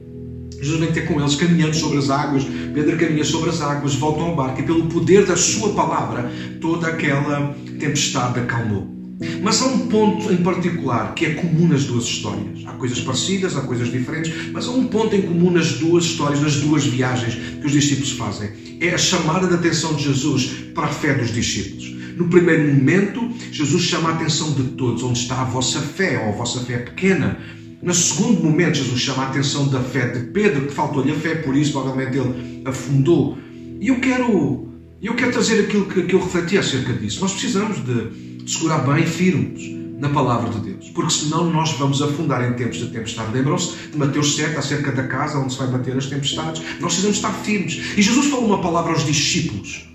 Jesus 0.62 0.80
vem 0.80 0.92
ter 0.92 1.08
com 1.08 1.20
eles 1.20 1.34
caminhando 1.36 1.76
sobre 1.76 1.98
as 1.98 2.12
águas, 2.12 2.44
Pedro 2.72 2.96
caminha 2.96 3.24
sobre 3.24 3.50
as 3.50 3.62
águas, 3.62 3.96
voltam 3.96 4.28
ao 4.28 4.36
barco 4.36 4.62
e 4.62 4.64
pelo 4.64 4.86
poder 4.86 5.26
da 5.26 5.36
sua 5.36 5.74
palavra 5.74 6.32
toda 6.62 6.88
aquela 6.88 7.56
tempestade 7.80 8.40
acalmou. 8.40 9.01
Mas 9.42 9.62
há 9.62 9.66
um 9.66 9.88
ponto 9.88 10.32
em 10.32 10.38
particular 10.38 11.14
que 11.14 11.26
é 11.26 11.34
comum 11.36 11.68
nas 11.68 11.84
duas 11.84 12.06
histórias. 12.06 12.66
Há 12.66 12.74
coisas 12.74 13.00
parecidas, 13.02 13.56
há 13.56 13.62
coisas 13.62 13.92
diferentes, 13.92 14.52
mas 14.52 14.68
há 14.68 14.72
um 14.72 14.88
ponto 14.88 15.16
em 15.16 15.22
comum 15.22 15.52
nas 15.52 15.74
duas 15.74 16.06
histórias, 16.06 16.42
nas 16.42 16.56
duas 16.56 16.84
viagens 16.86 17.36
que 17.36 17.66
os 17.66 17.72
discípulos 17.72 18.12
fazem. 18.12 18.50
É 18.80 18.90
a 18.90 18.98
chamada 18.98 19.48
de 19.48 19.54
atenção 19.54 19.94
de 19.94 20.04
Jesus 20.04 20.46
para 20.74 20.88
a 20.88 20.90
fé 20.90 21.14
dos 21.14 21.32
discípulos. 21.32 21.92
No 22.18 22.28
primeiro 22.30 22.74
momento, 22.74 23.32
Jesus 23.52 23.84
chama 23.84 24.10
a 24.10 24.14
atenção 24.14 24.54
de 24.54 24.64
todos, 24.72 25.04
onde 25.04 25.20
está 25.20 25.42
a 25.42 25.46
vossa 25.46 25.80
fé, 25.80 26.20
ou 26.20 26.30
a 26.30 26.32
vossa 26.32 26.60
fé 26.62 26.78
pequena. 26.78 27.38
No 27.82 27.94
segundo 27.94 28.44
momento, 28.44 28.76
Jesus 28.76 29.00
chama 29.00 29.24
a 29.24 29.28
atenção 29.30 29.68
da 29.68 29.82
fé 29.82 30.08
de 30.08 30.28
Pedro, 30.32 30.68
que 30.68 30.74
faltou-lhe 30.74 31.12
a 31.12 31.16
fé, 31.16 31.36
por 31.36 31.56
isso 31.56 31.72
provavelmente 31.72 32.18
ele 32.18 32.62
afundou. 32.66 33.38
E 33.80 33.88
eu 33.88 34.00
quero 34.00 34.71
E 35.02 35.08
eu 35.08 35.16
quero 35.16 35.32
trazer 35.32 35.64
aquilo 35.64 35.86
que, 35.86 36.04
que 36.04 36.14
eu 36.14 36.24
refleti 36.24 36.60
acerca 36.60 36.94
disso. 36.94 37.22
Nós 37.22 37.32
precisamos 37.32 37.84
de, 37.84 38.44
de 38.44 38.52
segurar 38.52 38.80
bem 38.80 39.04
firmes 39.04 39.82
na 40.00 40.10
palavra 40.10 40.52
de 40.52 40.60
Deus, 40.60 40.90
porque 40.90 41.12
senão 41.12 41.50
nós 41.50 41.72
vamos 41.72 42.04
afundar 42.04 42.48
em 42.48 42.54
tempos 42.54 42.78
de 42.78 42.88
tempestade. 42.88 43.34
Lembram-se 43.34 43.90
de 43.92 43.98
Mateus 43.98 44.36
7, 44.36 44.58
acerca 44.58 44.92
da 44.92 45.08
casa 45.08 45.40
onde 45.40 45.54
se 45.54 45.60
vai 45.60 45.70
bater 45.70 45.98
as 45.98 46.06
tempestades? 46.06 46.62
Nós 46.80 46.94
precisamos 46.94 47.18
estar 47.18 47.34
firmes. 47.34 47.98
E 47.98 48.02
Jesus 48.02 48.28
falou 48.28 48.46
uma 48.46 48.62
palavra 48.62 48.92
aos 48.92 49.04
discípulos: 49.04 49.90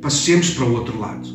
passemos 0.00 0.48
para 0.50 0.64
o 0.64 0.72
outro 0.72 0.98
lado. 0.98 1.28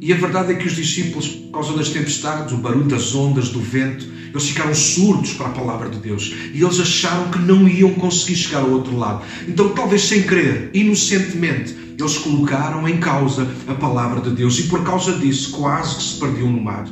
E 0.00 0.10
a 0.10 0.16
verdade 0.16 0.52
é 0.52 0.54
que 0.54 0.66
os 0.66 0.76
discípulos, 0.76 1.28
por 1.28 1.52
causa 1.52 1.74
das 1.74 1.90
tempestades, 1.90 2.54
o 2.54 2.56
barulho 2.56 2.88
das 2.88 3.14
ondas, 3.14 3.50
do 3.50 3.60
vento, 3.60 4.06
eles 4.30 4.48
ficaram 4.48 4.74
surdos 4.74 5.34
para 5.34 5.46
a 5.46 5.50
palavra 5.50 5.90
de 5.90 5.98
Deus. 5.98 6.34
E 6.52 6.62
eles 6.62 6.80
acharam 6.80 7.30
que 7.30 7.38
não 7.38 7.68
iam 7.68 7.92
conseguir 7.94 8.36
chegar 8.36 8.60
ao 8.60 8.70
outro 8.70 8.96
lado. 8.96 9.24
Então, 9.46 9.70
talvez 9.70 10.02
sem 10.02 10.22
querer, 10.22 10.70
inocentemente, 10.74 11.83
eles 11.98 12.18
colocaram 12.18 12.88
em 12.88 12.98
causa 12.98 13.46
a 13.68 13.74
palavra 13.74 14.20
de 14.20 14.30
Deus. 14.30 14.58
E 14.58 14.64
por 14.64 14.82
causa 14.84 15.12
disso, 15.12 15.52
quase 15.52 15.96
que 15.96 16.02
se 16.02 16.20
perdiam 16.20 16.50
no 16.50 16.60
mar. 16.60 16.86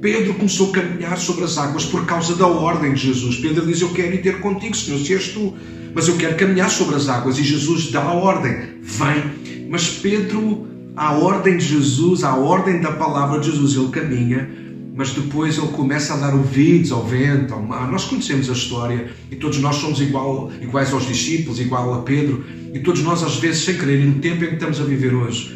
Pedro 0.00 0.34
começou 0.34 0.68
a 0.68 0.72
caminhar 0.72 1.16
sobre 1.16 1.44
as 1.44 1.56
águas 1.56 1.86
por 1.86 2.04
causa 2.04 2.36
da 2.36 2.46
ordem 2.46 2.92
de 2.92 3.06
Jesus. 3.06 3.36
Pedro 3.36 3.64
diz: 3.64 3.80
Eu 3.80 3.88
quero 3.90 4.14
ir 4.14 4.22
ter 4.22 4.38
contigo, 4.40 4.76
Senhor, 4.76 5.00
se 5.00 5.14
és 5.14 5.28
tu, 5.28 5.54
mas 5.94 6.08
eu 6.08 6.16
quero 6.16 6.36
caminhar 6.36 6.68
sobre 6.68 6.96
as 6.96 7.08
águas. 7.08 7.38
E 7.38 7.42
Jesus 7.42 7.90
dá 7.90 8.02
a 8.02 8.12
ordem: 8.12 8.54
Vem. 8.82 9.68
Mas 9.70 9.88
Pedro, 9.88 10.66
à 10.94 11.12
ordem 11.12 11.56
de 11.56 11.64
Jesus, 11.64 12.22
à 12.22 12.36
ordem 12.36 12.80
da 12.80 12.92
palavra 12.92 13.40
de 13.40 13.50
Jesus, 13.50 13.74
ele 13.74 13.88
caminha, 13.88 14.48
mas 14.94 15.10
depois 15.10 15.56
ele 15.56 15.68
começa 15.68 16.12
a 16.12 16.16
dar 16.18 16.34
ouvidos 16.34 16.92
ao 16.92 17.02
vento, 17.02 17.54
ao 17.54 17.62
mar. 17.62 17.90
Nós 17.90 18.04
conhecemos 18.04 18.50
a 18.50 18.52
história 18.52 19.10
e 19.30 19.36
todos 19.36 19.58
nós 19.58 19.76
somos 19.76 20.02
igual, 20.02 20.52
iguais 20.60 20.92
aos 20.92 21.06
discípulos, 21.06 21.58
igual 21.58 21.94
a 21.94 22.02
Pedro, 22.02 22.44
e 22.74 22.80
todos 22.80 23.02
nós, 23.02 23.22
às 23.22 23.36
vezes, 23.36 23.64
sem 23.64 23.78
querer, 23.78 24.00
e 24.00 24.04
no 24.04 24.20
tempo 24.20 24.44
em 24.44 24.48
que 24.48 24.54
estamos 24.54 24.80
a 24.80 24.84
viver 24.84 25.14
hoje, 25.14 25.54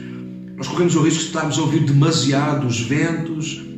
nós 0.56 0.66
corremos 0.68 0.96
o 0.96 1.02
risco 1.02 1.20
de 1.20 1.26
estarmos 1.26 1.58
a 1.58 1.62
ouvir 1.62 1.80
demasiado 1.80 2.66
os 2.66 2.80
ventos 2.80 3.68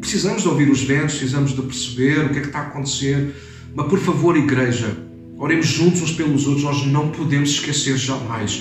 Precisamos 0.00 0.42
de 0.42 0.48
ouvir 0.48 0.70
os 0.70 0.82
ventos, 0.82 1.16
precisamos 1.16 1.54
de 1.54 1.62
perceber 1.62 2.26
o 2.26 2.28
que 2.30 2.38
é 2.38 2.40
que 2.40 2.46
está 2.46 2.60
a 2.60 2.62
acontecer. 2.62 3.34
Mas 3.74 3.86
por 3.88 3.98
favor, 3.98 4.36
igreja, 4.36 4.96
oremos 5.36 5.66
juntos 5.66 6.02
uns 6.02 6.12
pelos 6.12 6.46
outros. 6.46 6.64
Nós 6.64 6.86
não 6.86 7.10
podemos 7.10 7.50
esquecer 7.50 7.96
jamais 7.96 8.60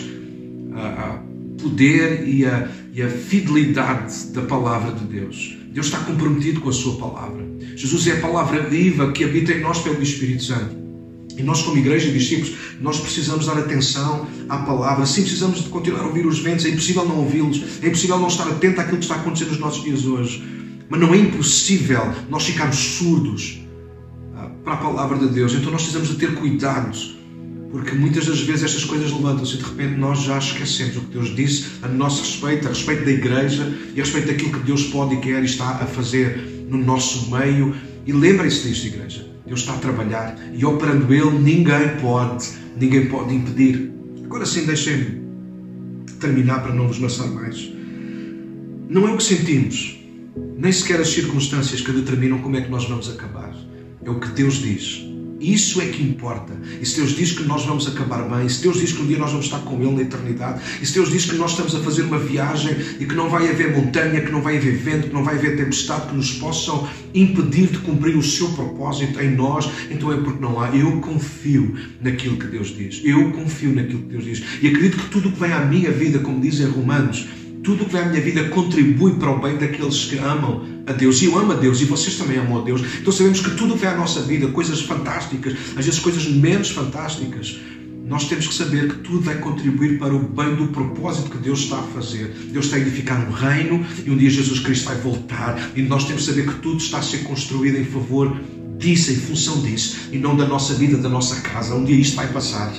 o 1.54 1.62
poder 1.62 2.28
e 2.28 2.46
a, 2.46 2.70
e 2.94 3.02
a 3.02 3.10
fidelidade 3.10 4.28
da 4.34 4.42
palavra 4.42 4.92
de 4.92 5.06
Deus. 5.06 5.58
Deus 5.72 5.88
está 5.88 6.00
comprometido 6.00 6.62
com 6.62 6.70
a 6.70 6.74
sua 6.74 6.98
palavra. 6.98 7.46
Jesus 7.76 8.08
é 8.08 8.14
a 8.14 8.20
palavra 8.20 8.64
viva 8.64 9.12
que 9.12 9.24
habita 9.24 9.54
em 9.54 9.62
nós 9.62 9.80
pelo 9.80 10.02
Espírito 10.02 10.44
Santo. 10.44 10.87
E 11.38 11.44
nós, 11.44 11.62
como 11.62 11.78
igreja 11.78 12.10
e 12.10 12.14
discípulos, 12.14 12.56
nós 12.82 13.00
precisamos 13.00 13.46
dar 13.46 13.58
atenção 13.60 14.28
à 14.50 14.58
palavra. 14.58 15.06
Sim, 15.06 15.22
precisamos 15.22 15.64
de 15.64 15.70
continuar 15.70 16.02
a 16.02 16.08
ouvir 16.08 16.26
os 16.26 16.40
ventos. 16.40 16.66
É 16.66 16.70
impossível 16.70 17.06
não 17.06 17.18
ouvi-los. 17.20 17.62
É 17.82 17.88
impossível 17.88 18.18
não 18.18 18.28
estar 18.28 18.48
atento 18.48 18.82
àquilo 18.82 18.98
que 18.98 19.04
está 19.04 19.16
acontecendo 19.16 19.50
nos 19.50 19.60
nossos 19.60 19.84
dias 19.84 20.06
hoje. 20.06 20.44
Mas 20.90 21.00
não 21.00 21.14
é 21.14 21.18
impossível 21.18 22.12
nós 22.30 22.46
ficarmos 22.46 22.78
surdos 22.78 23.62
ah, 24.36 24.50
para 24.64 24.74
a 24.74 24.78
palavra 24.78 25.20
de 25.20 25.28
Deus. 25.28 25.54
Então 25.54 25.72
nós 25.72 25.84
precisamos 25.84 26.10
de 26.10 26.16
ter 26.16 26.34
cuidado, 26.34 26.98
porque 27.72 27.94
muitas 27.94 28.26
das 28.26 28.40
vezes 28.40 28.64
estas 28.64 28.86
coisas 28.86 29.12
levantam-se 29.12 29.56
e 29.56 29.58
de 29.58 29.64
repente 29.64 30.00
nós 30.00 30.24
já 30.24 30.40
esquecemos 30.40 30.98
o 30.98 31.02
que 31.02 31.12
Deus 31.12 31.36
disse 31.36 31.66
a 31.84 31.88
nosso 31.88 32.22
respeito, 32.22 32.68
a 32.68 32.70
respeito 32.70 33.06
da 33.06 33.12
igreja 33.12 33.78
e 33.94 34.00
a 34.00 34.04
respeito 34.04 34.28
daquilo 34.28 34.54
que 34.54 34.60
Deus 34.60 34.84
pode 34.86 35.16
e 35.16 35.18
quer 35.20 35.44
e 35.44 35.46
está 35.46 35.70
a 35.70 35.86
fazer 35.86 36.66
no 36.70 36.78
nosso 36.78 37.30
meio. 37.30 37.76
E 38.06 38.14
lembrem-se 38.14 38.68
disto, 38.68 38.88
igreja. 38.88 39.37
Deus 39.48 39.62
está 39.62 39.74
a 39.74 39.78
trabalhar 39.78 40.38
e 40.54 40.64
operando 40.66 41.12
Ele, 41.14 41.40
ninguém 41.40 41.98
pode, 42.02 42.50
ninguém 42.80 43.08
pode 43.08 43.34
impedir. 43.34 43.92
Agora 44.26 44.46
sim, 44.46 44.66
deixem-me 44.66 45.26
terminar 46.20 46.62
para 46.62 46.74
não 46.74 46.88
vos 46.88 47.00
maçar 47.00 47.28
mais. 47.30 47.72
Não 48.90 49.08
é 49.08 49.12
o 49.12 49.18
que 49.18 49.24
sentimos, 49.24 50.00
nem 50.58 50.72
sequer 50.72 51.00
as 51.00 51.10
circunstâncias 51.10 51.82
que 51.82 51.92
determinam 51.92 52.40
como 52.40 52.58
é 52.58 52.62
que 52.62 52.70
nós 52.70 52.86
vamos 52.86 53.10
acabar. 53.10 53.56
É 54.04 54.10
o 54.10 54.20
que 54.20 54.28
Deus 54.30 54.56
diz. 54.56 55.06
Isso 55.40 55.82
é 55.82 55.86
que 55.86 56.02
importa. 56.02 56.54
E 56.82 56.86
se 56.86 56.98
Deus 56.98 57.16
diz 57.16 57.32
que 57.32 57.44
nós 57.44 57.66
vamos 57.66 57.88
acabar 57.88 58.24
bem, 58.24 58.50
se 58.50 58.62
Deus 58.62 58.80
diz 58.80 58.92
que 58.92 59.02
um 59.02 59.08
dia 59.08 59.18
nós 59.18 59.32
vamos 59.32 59.46
estar 59.46 59.60
com 59.60 59.82
Ele 59.82 59.92
na 59.92 60.02
eternidade, 60.02 60.62
e 60.82 60.86
se 60.86 60.94
Deus 60.94 61.12
diz 61.12 61.26
que 61.26 61.36
nós 61.36 61.52
estamos 61.52 61.76
a 61.76 61.80
fazer 61.80 62.04
uma 62.04 62.18
viagem 62.18 62.76
e 63.00 63.06
que 63.06 63.14
não 63.14 63.30
vai 63.30 63.50
haver 63.50 63.76
montanha, 63.76 64.22
que 64.22 64.32
não 64.32 64.42
vai 64.42 64.58
haver 64.58 64.76
vento, 64.78 65.08
que 65.08 65.14
não 65.14 65.24
vai 65.24 65.36
haver 65.36 65.58
tempestade 65.58 66.08
que 66.08 66.16
nos 66.16 66.34
possam 66.34 66.88
impedir 67.14 67.68
de 67.68 67.80
cumprir 67.80 68.16
o 68.18 68.24
seu 68.24 68.50
propósito 68.50 69.20
em 69.22 69.36
nós, 69.36 69.70
então 69.90 70.12
é 70.12 70.18
porque 70.18 70.42
não 70.42 70.60
há. 70.60 70.70
Eu 70.76 71.00
confio 71.02 71.76
naquilo 72.02 72.38
que 72.38 72.48
Deus 72.48 72.76
diz. 72.76 73.02
Eu 73.04 73.32
confio 73.32 73.74
naquilo 73.74 74.00
que 74.00 74.10
Deus 74.10 74.24
diz. 74.24 74.44
E 74.62 74.68
acredito 74.68 74.98
que 74.98 75.10
tudo 75.10 75.30
o 75.30 75.32
que 75.32 75.40
vem 75.40 75.54
à 75.54 75.66
minha 75.66 75.92
vida, 75.92 76.20
como 76.20 76.42
dizem 76.42 76.68
Romanos, 76.68 77.28
tudo 77.64 77.84
o 77.84 77.90
que 77.90 77.98
à 77.98 78.06
minha 78.06 78.22
vida 78.22 78.50
contribui 78.50 79.14
para 79.16 79.32
o 79.32 79.40
bem 79.40 79.58
daqueles 79.58 80.06
que 80.06 80.18
amam 80.18 80.66
a 80.86 80.94
Deus. 80.94 81.22
E 81.22 81.26
eu 81.26 81.38
amo 81.38 81.52
a 81.52 81.56
Deus 81.56 81.82
e 81.82 81.86
vocês 81.86 82.16
também 82.16 82.38
amam 82.38 82.62
a 82.62 82.64
Deus. 82.64 82.82
Então 83.00 83.12
sabemos 83.12 83.42
que 83.42 83.52
tudo 83.52 83.74
o 83.74 83.78
que 83.78 83.82
vem 83.82 83.90
à 83.90 83.98
nossa 83.98 84.22
vida, 84.22 84.48
coisas 84.48 84.82
fantásticas, 84.82 85.54
às 85.76 85.86
vezes 85.86 86.00
coisas 86.00 86.26
menos 86.28 86.70
fantásticas, 86.70 87.60
nós 88.08 88.26
temos 88.30 88.48
que 88.48 88.54
saber 88.54 88.88
que 88.88 88.96
tudo 89.00 89.20
vai 89.20 89.36
contribuir 89.40 90.00
para 90.00 90.16
o 90.16 90.20
bem 90.20 90.56
do 90.56 90.68
propósito 90.68 91.30
que 91.30 91.38
Deus 91.38 91.60
está 91.60 91.80
a 91.80 91.84
fazer. 91.84 92.34
Deus 92.52 92.66
está 92.66 92.78
a 92.78 92.80
edificar 92.80 93.20
um 93.28 93.32
reino 93.32 93.86
e 94.06 94.10
um 94.10 94.18
dia 94.18 94.30
Jesus 94.30 94.60
Cristo 94.60 94.86
vai 94.86 94.96
voltar. 94.96 95.72
E 95.76 95.82
nós 95.82 96.06
temos 96.06 96.24
que 96.24 96.30
saber 96.30 96.48
que 96.48 96.60
tudo 96.62 96.78
está 96.78 97.00
a 97.00 97.02
ser 97.02 97.20
construído 97.24 97.78
em 97.78 97.84
favor 97.84 98.34
disso, 98.78 99.12
em 99.12 99.16
função 99.16 99.62
disso, 99.62 99.98
e 100.12 100.18
não 100.18 100.38
da 100.38 100.48
nossa 100.48 100.74
vida, 100.76 100.98
da 100.98 101.10
nossa 101.10 101.42
casa. 101.42 101.76
Um 101.76 101.84
dia 101.84 101.96
isto 101.96 102.16
vai 102.16 102.28
passar. 102.28 102.74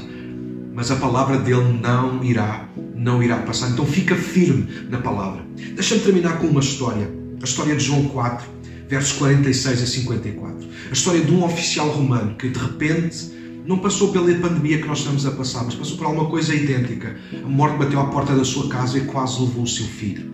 Mas 0.79 0.93
a 0.93 0.95
palavra 0.95 1.37
dele 1.39 1.81
não 1.83 2.23
irá 2.23 2.69
não 2.95 3.21
irá 3.21 3.39
passar. 3.39 3.69
Então 3.71 3.85
fica 3.85 4.15
firme 4.15 4.87
na 4.89 4.99
palavra. 4.99 5.45
Deixa-me 5.75 6.03
terminar 6.03 6.39
com 6.39 6.47
uma 6.47 6.61
história. 6.61 7.11
A 7.43 7.45
história 7.45 7.75
de 7.75 7.83
João 7.83 8.05
4, 8.05 8.47
versos 8.89 9.19
46 9.19 9.83
a 9.83 9.87
54. 9.87 10.69
A 10.89 10.93
história 10.93 11.21
de 11.21 11.33
um 11.33 11.45
oficial 11.45 11.89
romano 11.89 12.37
que 12.37 12.49
de 12.49 12.61
repente 12.61 13.29
não 13.67 13.79
passou 13.79 14.13
pela 14.13 14.33
pandemia 14.37 14.81
que 14.81 14.87
nós 14.87 14.99
estamos 14.99 15.27
a 15.27 15.33
passar, 15.33 15.65
mas 15.65 15.75
passou 15.75 15.97
por 15.97 16.07
alguma 16.07 16.31
coisa 16.31 16.55
idêntica. 16.55 17.17
A 17.45 17.49
morte 17.49 17.77
bateu 17.77 17.99
à 17.99 18.05
porta 18.05 18.37
da 18.37 18.45
sua 18.45 18.69
casa 18.69 18.99
e 18.99 19.01
quase 19.01 19.41
levou 19.41 19.65
o 19.65 19.67
seu 19.67 19.85
filho. 19.85 20.31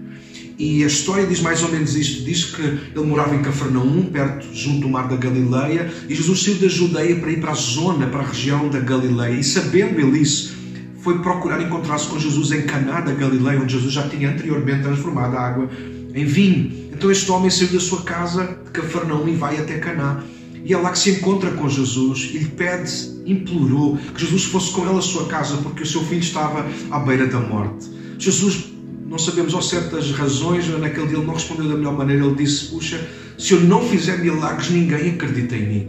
E 0.59 0.85
a 0.85 0.87
história 0.87 1.27
diz 1.27 1.41
mais 1.41 1.63
ou 1.63 1.71
menos 1.71 1.97
isto: 1.97 2.25
diz 2.25 2.45
que 2.45 2.63
ele 2.63 3.07
morava 3.07 3.35
em 3.35 3.43
Cafarnaum, 3.43 4.05
perto, 4.05 4.47
junto 4.53 4.81
do 4.81 4.89
mar 4.89 5.09
da 5.09 5.17
Galileia, 5.17 5.93
e 6.09 6.15
Jesus 6.15 6.43
saiu 6.43 6.57
da 6.57 6.69
Judeia 6.69 7.17
para 7.17 7.31
ir 7.31 7.41
para 7.41 7.51
a 7.51 7.55
zona, 7.55 8.07
para 8.07 8.21
a 8.21 8.27
região 8.27 8.69
da 8.69 8.79
Galileia. 8.79 9.35
E 9.35 9.43
sabendo 9.43 10.01
ele 10.01 10.21
isso, 10.21 10.55
foi 11.01 11.19
procurar 11.19 11.61
encontrar-se 11.61 12.07
com 12.07 12.19
Jesus 12.19 12.53
em 12.53 12.63
Caná 12.63 13.01
da 13.01 13.13
Galileia, 13.13 13.61
onde 13.61 13.73
Jesus 13.73 13.93
já 13.93 14.09
tinha 14.09 14.31
anteriormente 14.31 14.83
transformado 14.83 15.37
a 15.37 15.41
água 15.41 15.69
em 16.15 16.25
vinho. 16.25 16.85
Então 16.93 17.11
este 17.11 17.31
homem 17.31 17.51
saiu 17.51 17.69
da 17.69 17.81
sua 17.81 18.03
casa 18.03 18.59
de 18.65 18.71
Cafarnaum 18.71 19.29
e 19.29 19.35
vai 19.35 19.59
até 19.59 19.79
Caná. 19.79 20.23
E 20.65 20.73
é 20.73 20.79
lá 20.79 20.91
que 20.93 20.99
se 20.99 21.11
encontra 21.11 21.51
com 21.51 21.69
Jesus 21.69 22.31
e 22.33 22.39
lhe 22.39 22.47
pede, 22.47 22.91
implorou 23.27 23.99
que 24.15 24.21
Jesus 24.21 24.45
fosse 24.45 24.73
com 24.73 24.89
ele 24.89 24.99
à 24.99 25.03
sua 25.03 25.27
casa 25.27 25.59
porque 25.59 25.83
o 25.83 25.87
seu 25.87 26.03
filho 26.05 26.23
estava 26.23 26.65
à 26.91 26.99
beira 27.01 27.27
da 27.27 27.39
morte. 27.39 27.91
Jesus, 28.19 28.74
não 29.07 29.19
sabemos 29.19 29.53
ao 29.55 29.63
certo 29.63 29.97
as 29.97 30.11
razões, 30.11 30.67
naquele 30.79 31.09
dia 31.09 31.19
ele 31.19 31.27
não 31.27 31.35
respondeu 31.35 31.69
da 31.69 31.77
melhor 31.77 31.97
maneira. 31.97 32.25
Ele 32.25 32.35
disse: 32.35 32.67
Puxa, 32.67 33.07
se 33.39 33.53
eu 33.53 33.61
não 33.61 33.83
fizer 33.83 34.19
milagres, 34.19 34.71
ninguém 34.71 35.11
acredita 35.11 35.55
em 35.57 35.67
mim. 35.67 35.89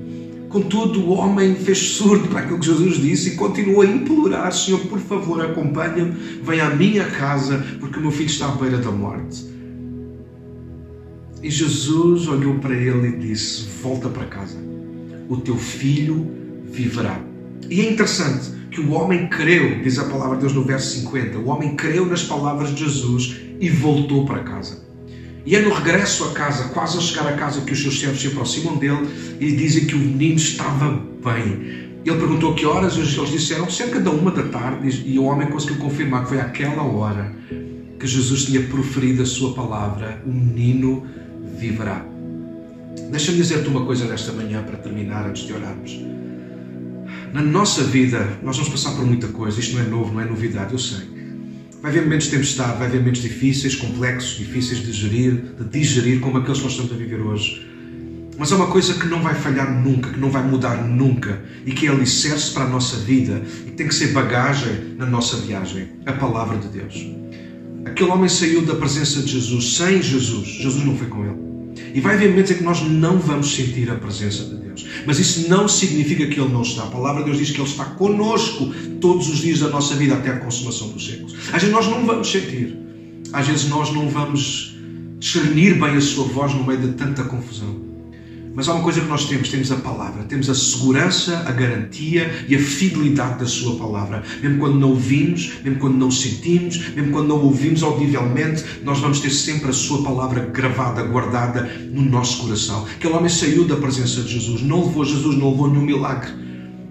Contudo, 0.50 1.02
o 1.02 1.10
homem 1.12 1.56
fez 1.56 1.78
surdo 1.78 2.28
para 2.28 2.42
aquilo 2.42 2.60
que 2.60 2.66
Jesus 2.66 2.98
disse 2.98 3.30
e 3.30 3.36
continuou 3.36 3.82
a 3.82 3.86
implorar: 3.86 4.52
Senhor, 4.54 4.80
por 4.82 5.00
favor, 5.00 5.42
acompanha-me, 5.42 6.12
venha 6.44 6.68
à 6.68 6.76
minha 6.76 7.06
casa, 7.06 7.66
porque 7.80 8.00
o 8.00 8.02
meu 8.02 8.12
filho 8.12 8.30
está 8.30 8.48
à 8.48 8.52
beira 8.52 8.78
da 8.78 8.92
morte. 8.92 9.46
E 11.42 11.50
Jesus 11.50 12.28
olhou 12.28 12.56
para 12.56 12.76
ele 12.76 13.08
e 13.08 13.18
disse: 13.18 13.66
Volta 13.82 14.10
para 14.10 14.26
casa, 14.26 14.58
o 15.30 15.38
teu 15.38 15.58
filho 15.58 16.30
viverá. 16.70 17.22
E 17.70 17.82
é 17.82 17.92
interessante 17.92 18.55
que 18.75 18.82
o 18.82 18.91
homem 18.91 19.27
creu, 19.27 19.82
diz 19.82 19.98
a 19.98 20.03
palavra 20.03 20.36
de 20.36 20.41
Deus 20.41 20.53
no 20.53 20.62
verso 20.62 21.00
50, 21.00 21.38
o 21.38 21.48
homem 21.48 21.77
creu 21.77 22.05
nas 22.05 22.24
palavras 22.24 22.75
de 22.75 22.84
Jesus 22.84 23.38
e 23.58 23.70
voltou 23.70 24.25
para 24.25 24.44
casa. 24.44 24.84
E 25.46 25.55
é 25.55 25.62
no 25.62 25.74
regresso 25.74 26.25
a 26.25 26.34
casa, 26.34 26.65
quase 26.74 26.98
a 26.98 27.01
chegar 27.01 27.25
a 27.27 27.38
casa, 27.38 27.62
que 27.62 27.72
os 27.72 27.82
seus 27.82 27.98
servos 27.98 28.20
se 28.20 28.27
aproximam 28.27 28.75
dele 28.75 29.08
e 29.39 29.55
dizem 29.55 29.86
que 29.86 29.96
o 29.96 30.00
menino 30.00 30.36
estava 30.36 30.91
bem. 31.24 31.86
Ele 32.03 32.17
perguntou 32.17 32.53
que 32.53 32.65
horas, 32.65 32.98
eles 32.98 33.32
disseram 33.32 33.70
cerca 33.70 34.00
da 34.00 34.12
uma 34.12 34.29
da 34.29 34.44
tarde, 34.44 35.03
e 35.05 35.17
o 35.17 35.24
homem 35.24 35.48
conseguiu 35.48 35.77
confirmar 35.77 36.24
que 36.24 36.29
foi 36.29 36.41
aquela 36.41 36.84
hora 36.84 37.34
que 37.98 38.05
Jesus 38.05 38.44
tinha 38.46 38.62
proferido 38.63 39.24
a 39.24 39.25
sua 39.25 39.53
palavra: 39.53 40.22
o 40.25 40.29
menino 40.29 41.08
viverá. 41.58 42.05
Deixa-me 43.10 43.38
dizer-te 43.38 43.70
uma 43.70 43.86
coisa 43.86 44.05
nesta 44.05 44.34
manhã 44.34 44.62
para 44.63 44.77
terminar, 44.77 45.29
antes 45.29 45.44
de 45.44 45.53
orarmos. 45.53 45.98
Na 47.36 47.42
nossa 47.42 47.84
vida, 47.84 48.39
nós 48.42 48.56
vamos 48.56 48.72
passar 48.72 48.96
por 48.96 49.06
muita 49.06 49.27
coisa, 49.27 49.60
isto 49.60 49.75
não 49.75 49.82
é 49.82 49.86
novo, 49.86 50.13
não 50.13 50.22
é 50.22 50.25
novidade, 50.25 50.72
eu 50.72 50.80
sei. 50.80 51.06
Vai 51.82 51.92
haver 51.92 52.04
momentos 52.04 52.27
de 52.27 52.32
tempestade, 52.32 52.77
vai 52.77 52.88
haver 52.88 53.01
momentos 53.01 53.22
difíceis, 53.22 53.75
complexos, 53.75 54.38
difíceis 54.38 54.82
de 54.82 54.94
gerir, 54.94 55.54
de 55.60 55.65
digerir, 55.65 56.22
como 56.22 56.38
aqueles 56.38 56.60
que 56.60 56.63
nós 56.63 56.72
estamos 56.72 56.94
a 56.94 56.96
viver 56.96 57.20
hoje. 57.20 57.70
Mas 58.38 58.54
há 58.54 58.56
uma 58.56 58.68
coisa 58.68 58.94
que 58.94 59.06
não 59.08 59.22
vai 59.22 59.36
falhar 59.36 59.70
nunca, 59.70 60.12
que 60.12 60.18
não 60.18 60.32
vai 60.32 60.48
mudar 60.48 60.82
nunca 60.88 61.44
e 61.65 61.74
que 61.74 61.88
é 61.88 61.89
alicerce 61.89 62.54
para 62.54 62.63
a 62.63 62.70
nossa 62.70 62.96
vida 63.00 63.44
e 63.68 63.72
que 63.72 63.72
tem 63.72 63.89
que 63.89 63.96
ser 63.96 64.13
bagagem 64.13 64.96
na 64.98 65.06
nossa 65.06 65.36
viagem: 65.36 65.89
a 66.06 66.13
palavra 66.13 66.58
de 66.58 66.70
Deus. 66.70 67.06
Aquele 67.84 68.12
homem 68.12 68.30
saiu 68.30 68.62
da 68.62 68.75
presença 68.75 69.22
de 69.22 69.34
Jesus 69.34 69.75
sem 69.75 70.01
Jesus. 70.01 70.48
Jesus 70.48 70.86
não 70.86 70.98
foi 70.98 71.08
com 71.08 71.25
ele. 71.25 71.36
E 71.94 72.00
vai 72.00 72.15
haver 72.15 72.30
momentos 72.30 72.51
em 72.51 72.56
que 72.56 72.63
nós 72.63 72.82
não 72.82 73.20
vamos 73.20 73.54
sentir 73.54 73.92
a 73.92 73.96
presença 73.96 74.46
de 74.46 74.56
Deus. 74.56 74.65
Mas 75.06 75.20
isso 75.20 75.50
não 75.50 75.68
significa 75.68 76.28
que 76.28 76.40
Ele 76.40 76.52
não 76.52 76.62
está. 76.62 76.84
A 76.84 76.88
palavra 76.88 77.24
de 77.24 77.30
Deus 77.30 77.38
diz 77.38 77.52
que 77.52 77.62
Ele 77.62 77.70
está 77.70 77.86
conosco 77.86 78.74
todos 79.00 79.30
os 79.30 79.38
dias 79.40 79.60
da 79.60 79.70
nossa 79.70 79.96
vida 79.96 80.16
até 80.16 80.30
a 80.30 80.40
consumação 80.40 80.90
dos 80.90 81.06
séculos. 81.06 81.34
Às 81.54 81.62
vezes 81.62 81.72
nós 81.72 81.88
não 81.88 82.06
vamos 82.06 82.32
sentir. 82.32 82.78
Às 83.32 83.48
vezes 83.48 83.70
nós 83.70 83.94
não 83.94 84.10
vamos 84.10 84.76
discernir 85.20 85.80
bem 85.80 85.96
a 85.96 86.02
Sua 86.02 86.26
voz 86.26 86.54
no 86.54 86.64
meio 86.64 86.80
de 86.80 86.94
tanta 86.94 87.24
confusão. 87.24 87.85
Mas 88.56 88.70
há 88.70 88.74
uma 88.74 88.84
coisa 88.84 89.02
que 89.02 89.08
nós 89.08 89.26
temos: 89.26 89.50
temos 89.50 89.70
a 89.72 89.76
palavra, 89.76 90.24
temos 90.24 90.50
a 90.50 90.56
segurança, 90.56 91.44
a 91.46 91.52
garantia 91.52 92.46
e 92.48 92.56
a 92.56 92.60
fidelidade 92.60 93.40
da 93.40 93.46
Sua 93.46 93.76
palavra. 93.76 94.24
Mesmo 94.42 94.60
quando 94.60 94.80
não 94.80 94.92
ouvimos, 94.92 95.56
mesmo 95.62 95.78
quando 95.80 95.98
não 95.98 96.10
sentimos, 96.10 96.90
mesmo 96.96 97.12
quando 97.12 97.28
não 97.28 97.44
ouvimos 97.44 97.84
audivelmente, 97.84 98.64
nós 98.84 99.00
vamos 99.00 99.20
ter 99.20 99.30
sempre 99.30 99.70
a 99.70 99.74
Sua 99.74 100.02
palavra 100.02 100.46
gravada, 100.46 101.04
guardada 101.04 101.64
no 101.92 102.02
nosso 102.02 102.44
coração. 102.44 102.86
Aquele 102.96 103.14
homem 103.14 103.30
saiu 103.30 103.66
da 103.66 103.76
presença 103.76 104.22
de 104.22 104.40
Jesus, 104.40 104.62
não 104.62 104.86
levou 104.86 105.04
Jesus, 105.04 105.38
não 105.38 105.52
levou 105.52 105.70
nenhum 105.70 105.86
milagre, 105.86 106.32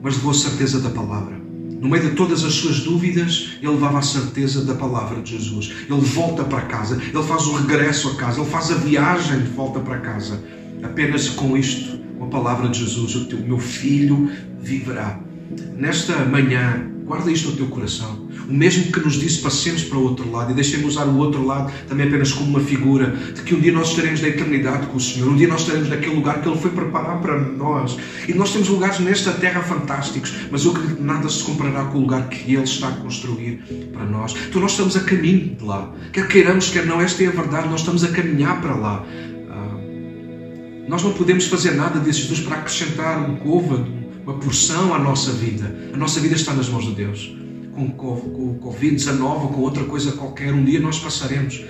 mas 0.02 0.16
levou 0.16 0.33
a 0.33 0.35
certeza 0.35 0.80
da 0.80 0.90
palavra. 0.90 1.42
No 1.80 1.88
meio 1.88 2.11
de 2.11 2.16
todas 2.16 2.44
as 2.44 2.54
suas 2.54 2.80
dúvidas, 2.80 3.56
ele 3.61 3.73
levava 3.73 3.99
a 3.99 4.02
certeza 4.02 4.64
da 4.64 4.75
palavra 4.75 5.21
de 5.21 5.33
Jesus. 5.33 5.73
Ele 5.88 6.00
volta 6.00 6.44
para 6.44 6.62
casa, 6.62 7.00
ele 7.02 7.23
faz 7.23 7.47
o 7.47 7.56
regresso 7.56 8.09
a 8.11 8.14
casa, 8.16 8.40
ele 8.40 8.50
faz 8.50 8.71
a 8.71 8.75
viagem 8.76 9.40
de 9.40 9.50
volta 9.50 9.80
para 9.80 9.99
casa 9.99 10.42
apenas 10.84 11.28
com 11.28 11.56
isto, 11.56 11.98
com 12.18 12.26
a 12.26 12.28
palavra 12.28 12.68
de 12.68 12.78
Jesus, 12.78 13.14
o 13.16 13.24
teu, 13.24 13.38
meu 13.38 13.58
filho 13.58 14.30
viverá. 14.60 15.18
Nesta 15.76 16.24
manhã, 16.24 16.90
guarda 17.04 17.30
isto 17.30 17.50
no 17.50 17.56
teu 17.56 17.66
coração. 17.66 18.24
O 18.48 18.52
mesmo 18.52 18.92
que 18.92 19.00
nos 19.00 19.14
disse, 19.14 19.40
passemos 19.40 19.84
para 19.84 19.96
o 19.96 20.02
outro 20.02 20.30
lado 20.30 20.52
e 20.52 20.54
deixemos 20.54 20.94
usar 20.94 21.06
o 21.06 21.16
outro 21.16 21.44
lado 21.46 21.72
também 21.88 22.06
apenas 22.06 22.32
como 22.32 22.50
uma 22.50 22.60
figura 22.60 23.06
de 23.34 23.40
que 23.42 23.54
um 23.54 23.60
dia 23.60 23.72
nós 23.72 23.88
estaremos 23.90 24.20
na 24.20 24.28
eternidade 24.28 24.86
com 24.86 24.98
o 24.98 25.00
Senhor, 25.00 25.28
um 25.28 25.36
dia 25.36 25.48
nós 25.48 25.62
estaremos 25.62 25.88
naquele 25.88 26.14
lugar 26.14 26.42
que 26.42 26.48
Ele 26.48 26.58
foi 26.58 26.70
preparar 26.70 27.20
para 27.20 27.40
nós. 27.40 27.96
E 28.28 28.34
nós 28.34 28.52
temos 28.52 28.68
lugares 28.68 28.98
nesta 29.00 29.32
terra 29.32 29.62
fantásticos, 29.62 30.32
mas 30.50 30.64
eu 30.64 30.72
acredito 30.72 30.96
que 30.96 31.02
nada 31.02 31.28
se 31.28 31.42
comparará 31.42 31.84
com 31.84 31.98
o 31.98 32.00
lugar 32.02 32.28
que 32.28 32.54
Ele 32.54 32.64
está 32.64 32.88
a 32.88 32.92
construir 32.92 33.90
para 33.92 34.04
nós. 34.04 34.34
Então 34.48 34.60
nós 34.60 34.72
estamos 34.72 34.96
a 34.96 35.00
caminho 35.00 35.56
de 35.56 35.64
lá. 35.64 35.90
Quer 36.12 36.28
queiramos, 36.28 36.68
quer 36.70 36.84
não, 36.84 37.00
esta 37.00 37.22
é 37.24 37.28
a 37.28 37.30
verdade, 37.30 37.68
nós 37.68 37.80
estamos 37.80 38.04
a 38.04 38.08
caminhar 38.08 38.60
para 38.60 38.74
lá. 38.74 39.04
Nós 40.88 41.02
não 41.02 41.12
podemos 41.12 41.46
fazer 41.46 41.72
nada 41.72 41.98
de 41.98 42.12
Jesus 42.12 42.40
para 42.40 42.56
acrescentar 42.56 43.18
um 43.28 43.36
côvado, 43.36 43.86
uma 44.22 44.34
porção 44.34 44.94
à 44.94 44.98
nossa 44.98 45.32
vida. 45.32 45.74
A 45.92 45.96
nossa 45.96 46.20
vida 46.20 46.34
está 46.34 46.52
nas 46.52 46.68
mãos 46.68 46.84
de 46.84 46.92
Deus. 46.92 47.34
Com 47.74 47.86
o 47.86 48.58
Covid-19 48.62 49.20
ou 49.20 49.48
com 49.48 49.60
outra 49.62 49.84
coisa 49.84 50.12
qualquer, 50.12 50.52
um 50.52 50.64
dia 50.64 50.80
nós 50.80 50.98
passaremos. 50.98 51.64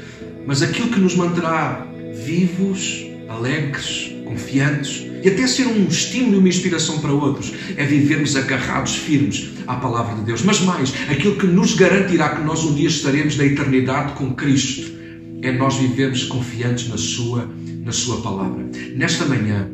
Mas 0.47 0.63
aquilo 0.63 0.89
que 0.89 1.01
nos 1.01 1.15
manterá 1.15 1.87
vivos, 2.25 3.07
alegres, 3.29 4.13
confiantes 4.25 5.07
e 5.23 5.29
até 5.29 5.47
ser 5.47 5.67
um 5.67 5.87
estímulo 5.87 6.35
e 6.35 6.39
uma 6.39 6.49
inspiração 6.49 6.99
para 6.99 7.13
outros 7.13 7.53
é 7.77 7.85
vivermos 7.85 8.37
agarrados 8.37 8.97
firmes 8.97 9.51
à 9.67 9.77
palavra 9.77 10.17
de 10.17 10.23
Deus. 10.23 10.43
Mas 10.43 10.61
mais, 10.61 10.93
aquilo 11.09 11.37
que 11.37 11.47
nos 11.47 11.75
garantirá 11.75 12.37
que 12.37 12.43
nós 12.43 12.65
um 12.65 12.75
dia 12.75 12.89
estaremos 12.89 13.37
na 13.37 13.45
eternidade 13.47 14.13
com 14.15 14.35
Cristo 14.35 14.93
é 15.41 15.53
nós 15.53 15.77
vivermos 15.77 16.25
confiantes 16.25 16.89
na 16.89 16.99
Sua 16.99 17.49
na 17.85 17.93
Sua 17.93 18.21
palavra. 18.23 18.65
Nesta 18.97 19.27
manhã, 19.27 19.69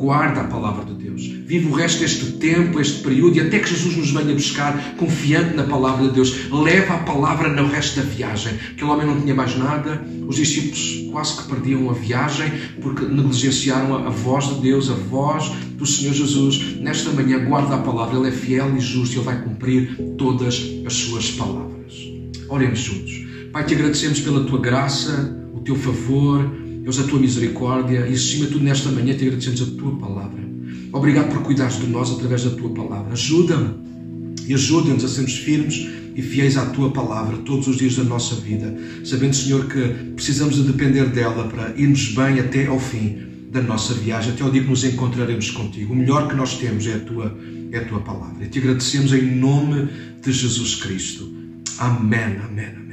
guarda 0.00 0.40
a 0.40 0.44
palavra 0.44 0.84
de 0.86 0.94
Deus. 0.94 1.26
Vive 1.26 1.66
o 1.66 1.74
resto 1.74 2.00
deste 2.00 2.32
tempo, 2.32 2.80
este 2.80 3.02
período, 3.02 3.36
e 3.36 3.40
até 3.40 3.58
que 3.58 3.68
Jesus 3.68 3.96
nos 3.96 4.10
venha 4.10 4.34
buscar, 4.34 4.94
confiante 4.96 5.54
na 5.54 5.64
palavra 5.64 6.08
de 6.08 6.14
Deus. 6.14 6.50
Leva 6.50 6.94
a 6.94 6.98
palavra 6.98 7.50
no 7.50 7.68
resto 7.68 8.00
da 8.00 8.06
viagem. 8.06 8.54
Aquele 8.70 8.90
homem 8.90 9.06
não 9.06 9.20
tinha 9.20 9.34
mais 9.34 9.56
nada, 9.58 10.02
os 10.26 10.36
discípulos 10.36 11.10
quase 11.12 11.36
que 11.36 11.48
perdiam 11.48 11.90
a 11.90 11.92
viagem 11.92 12.50
porque 12.80 13.04
negligenciaram 13.04 13.94
a, 14.06 14.10
voz 14.10 14.46
de 14.48 14.54
Deus, 14.62 14.88
a 14.90 14.94
voz 14.94 15.50
do 15.76 15.84
Senhor 15.84 16.14
Jesus. 16.14 16.76
Nesta 16.80 17.10
manhã, 17.10 17.44
guarda 17.44 17.74
a 17.74 17.78
palavra. 17.78 18.18
Ele 18.18 18.28
é 18.28 18.32
fiel 18.32 18.74
e 18.74 18.80
justo 18.80 19.16
e 19.16 19.18
Ele 19.18 19.24
vai 19.24 19.42
cumprir 19.42 19.98
todas 20.16 20.62
as 20.86 20.94
suas 20.94 21.30
palavras. 21.32 21.94
Oremos 22.48 22.78
juntos. 22.78 23.20
Pai, 23.52 23.64
te 23.64 23.74
agradecemos 23.74 24.20
pela 24.20 24.44
tua 24.44 24.60
graça, 24.60 25.36
o 25.52 25.60
teu 25.60 25.74
favor 25.74 26.48
Deus, 26.90 26.98
a 26.98 27.04
tua 27.04 27.20
misericórdia 27.20 28.06
e, 28.08 28.14
acima 28.14 28.46
de 28.46 28.52
tudo, 28.52 28.64
nesta 28.64 28.90
manhã 28.90 29.14
te 29.14 29.24
agradecemos 29.24 29.62
a 29.62 29.66
tua 29.78 29.96
palavra. 29.96 30.40
Obrigado 30.92 31.32
por 31.32 31.42
cuidares 31.42 31.78
de 31.78 31.86
nós 31.86 32.10
através 32.10 32.42
da 32.42 32.50
tua 32.50 32.70
palavra. 32.70 33.12
Ajuda-me 33.12 33.74
e 34.48 34.54
ajuda-nos 34.54 35.04
a 35.04 35.08
sermos 35.08 35.36
firmes 35.36 35.88
e 36.16 36.20
fiéis 36.20 36.56
à 36.56 36.66
tua 36.66 36.90
palavra 36.90 37.36
todos 37.38 37.68
os 37.68 37.76
dias 37.76 37.94
da 37.94 38.02
nossa 38.02 38.34
vida, 38.34 38.76
sabendo, 39.04 39.36
Senhor, 39.36 39.66
que 39.66 39.80
precisamos 40.16 40.56
de 40.56 40.64
depender 40.64 41.06
dela 41.10 41.46
para 41.46 41.72
irmos 41.76 42.08
bem 42.08 42.40
até 42.40 42.66
ao 42.66 42.80
fim 42.80 43.18
da 43.52 43.62
nossa 43.62 43.94
viagem, 43.94 44.32
até 44.32 44.42
ao 44.42 44.50
dia 44.50 44.62
que 44.62 44.68
nos 44.68 44.82
encontraremos 44.82 45.48
contigo. 45.52 45.92
O 45.92 45.96
melhor 45.96 46.26
que 46.26 46.34
nós 46.34 46.58
temos 46.58 46.88
é 46.88 46.94
a 46.94 46.98
tua, 46.98 47.38
é 47.70 47.78
a 47.78 47.84
tua 47.84 48.00
palavra. 48.00 48.44
E 48.44 48.48
te 48.48 48.58
agradecemos 48.58 49.12
em 49.12 49.36
nome 49.36 49.88
de 50.20 50.32
Jesus 50.32 50.74
Cristo. 50.74 51.32
Amém, 51.78 52.36
amém, 52.44 52.66
amém. 52.66 52.89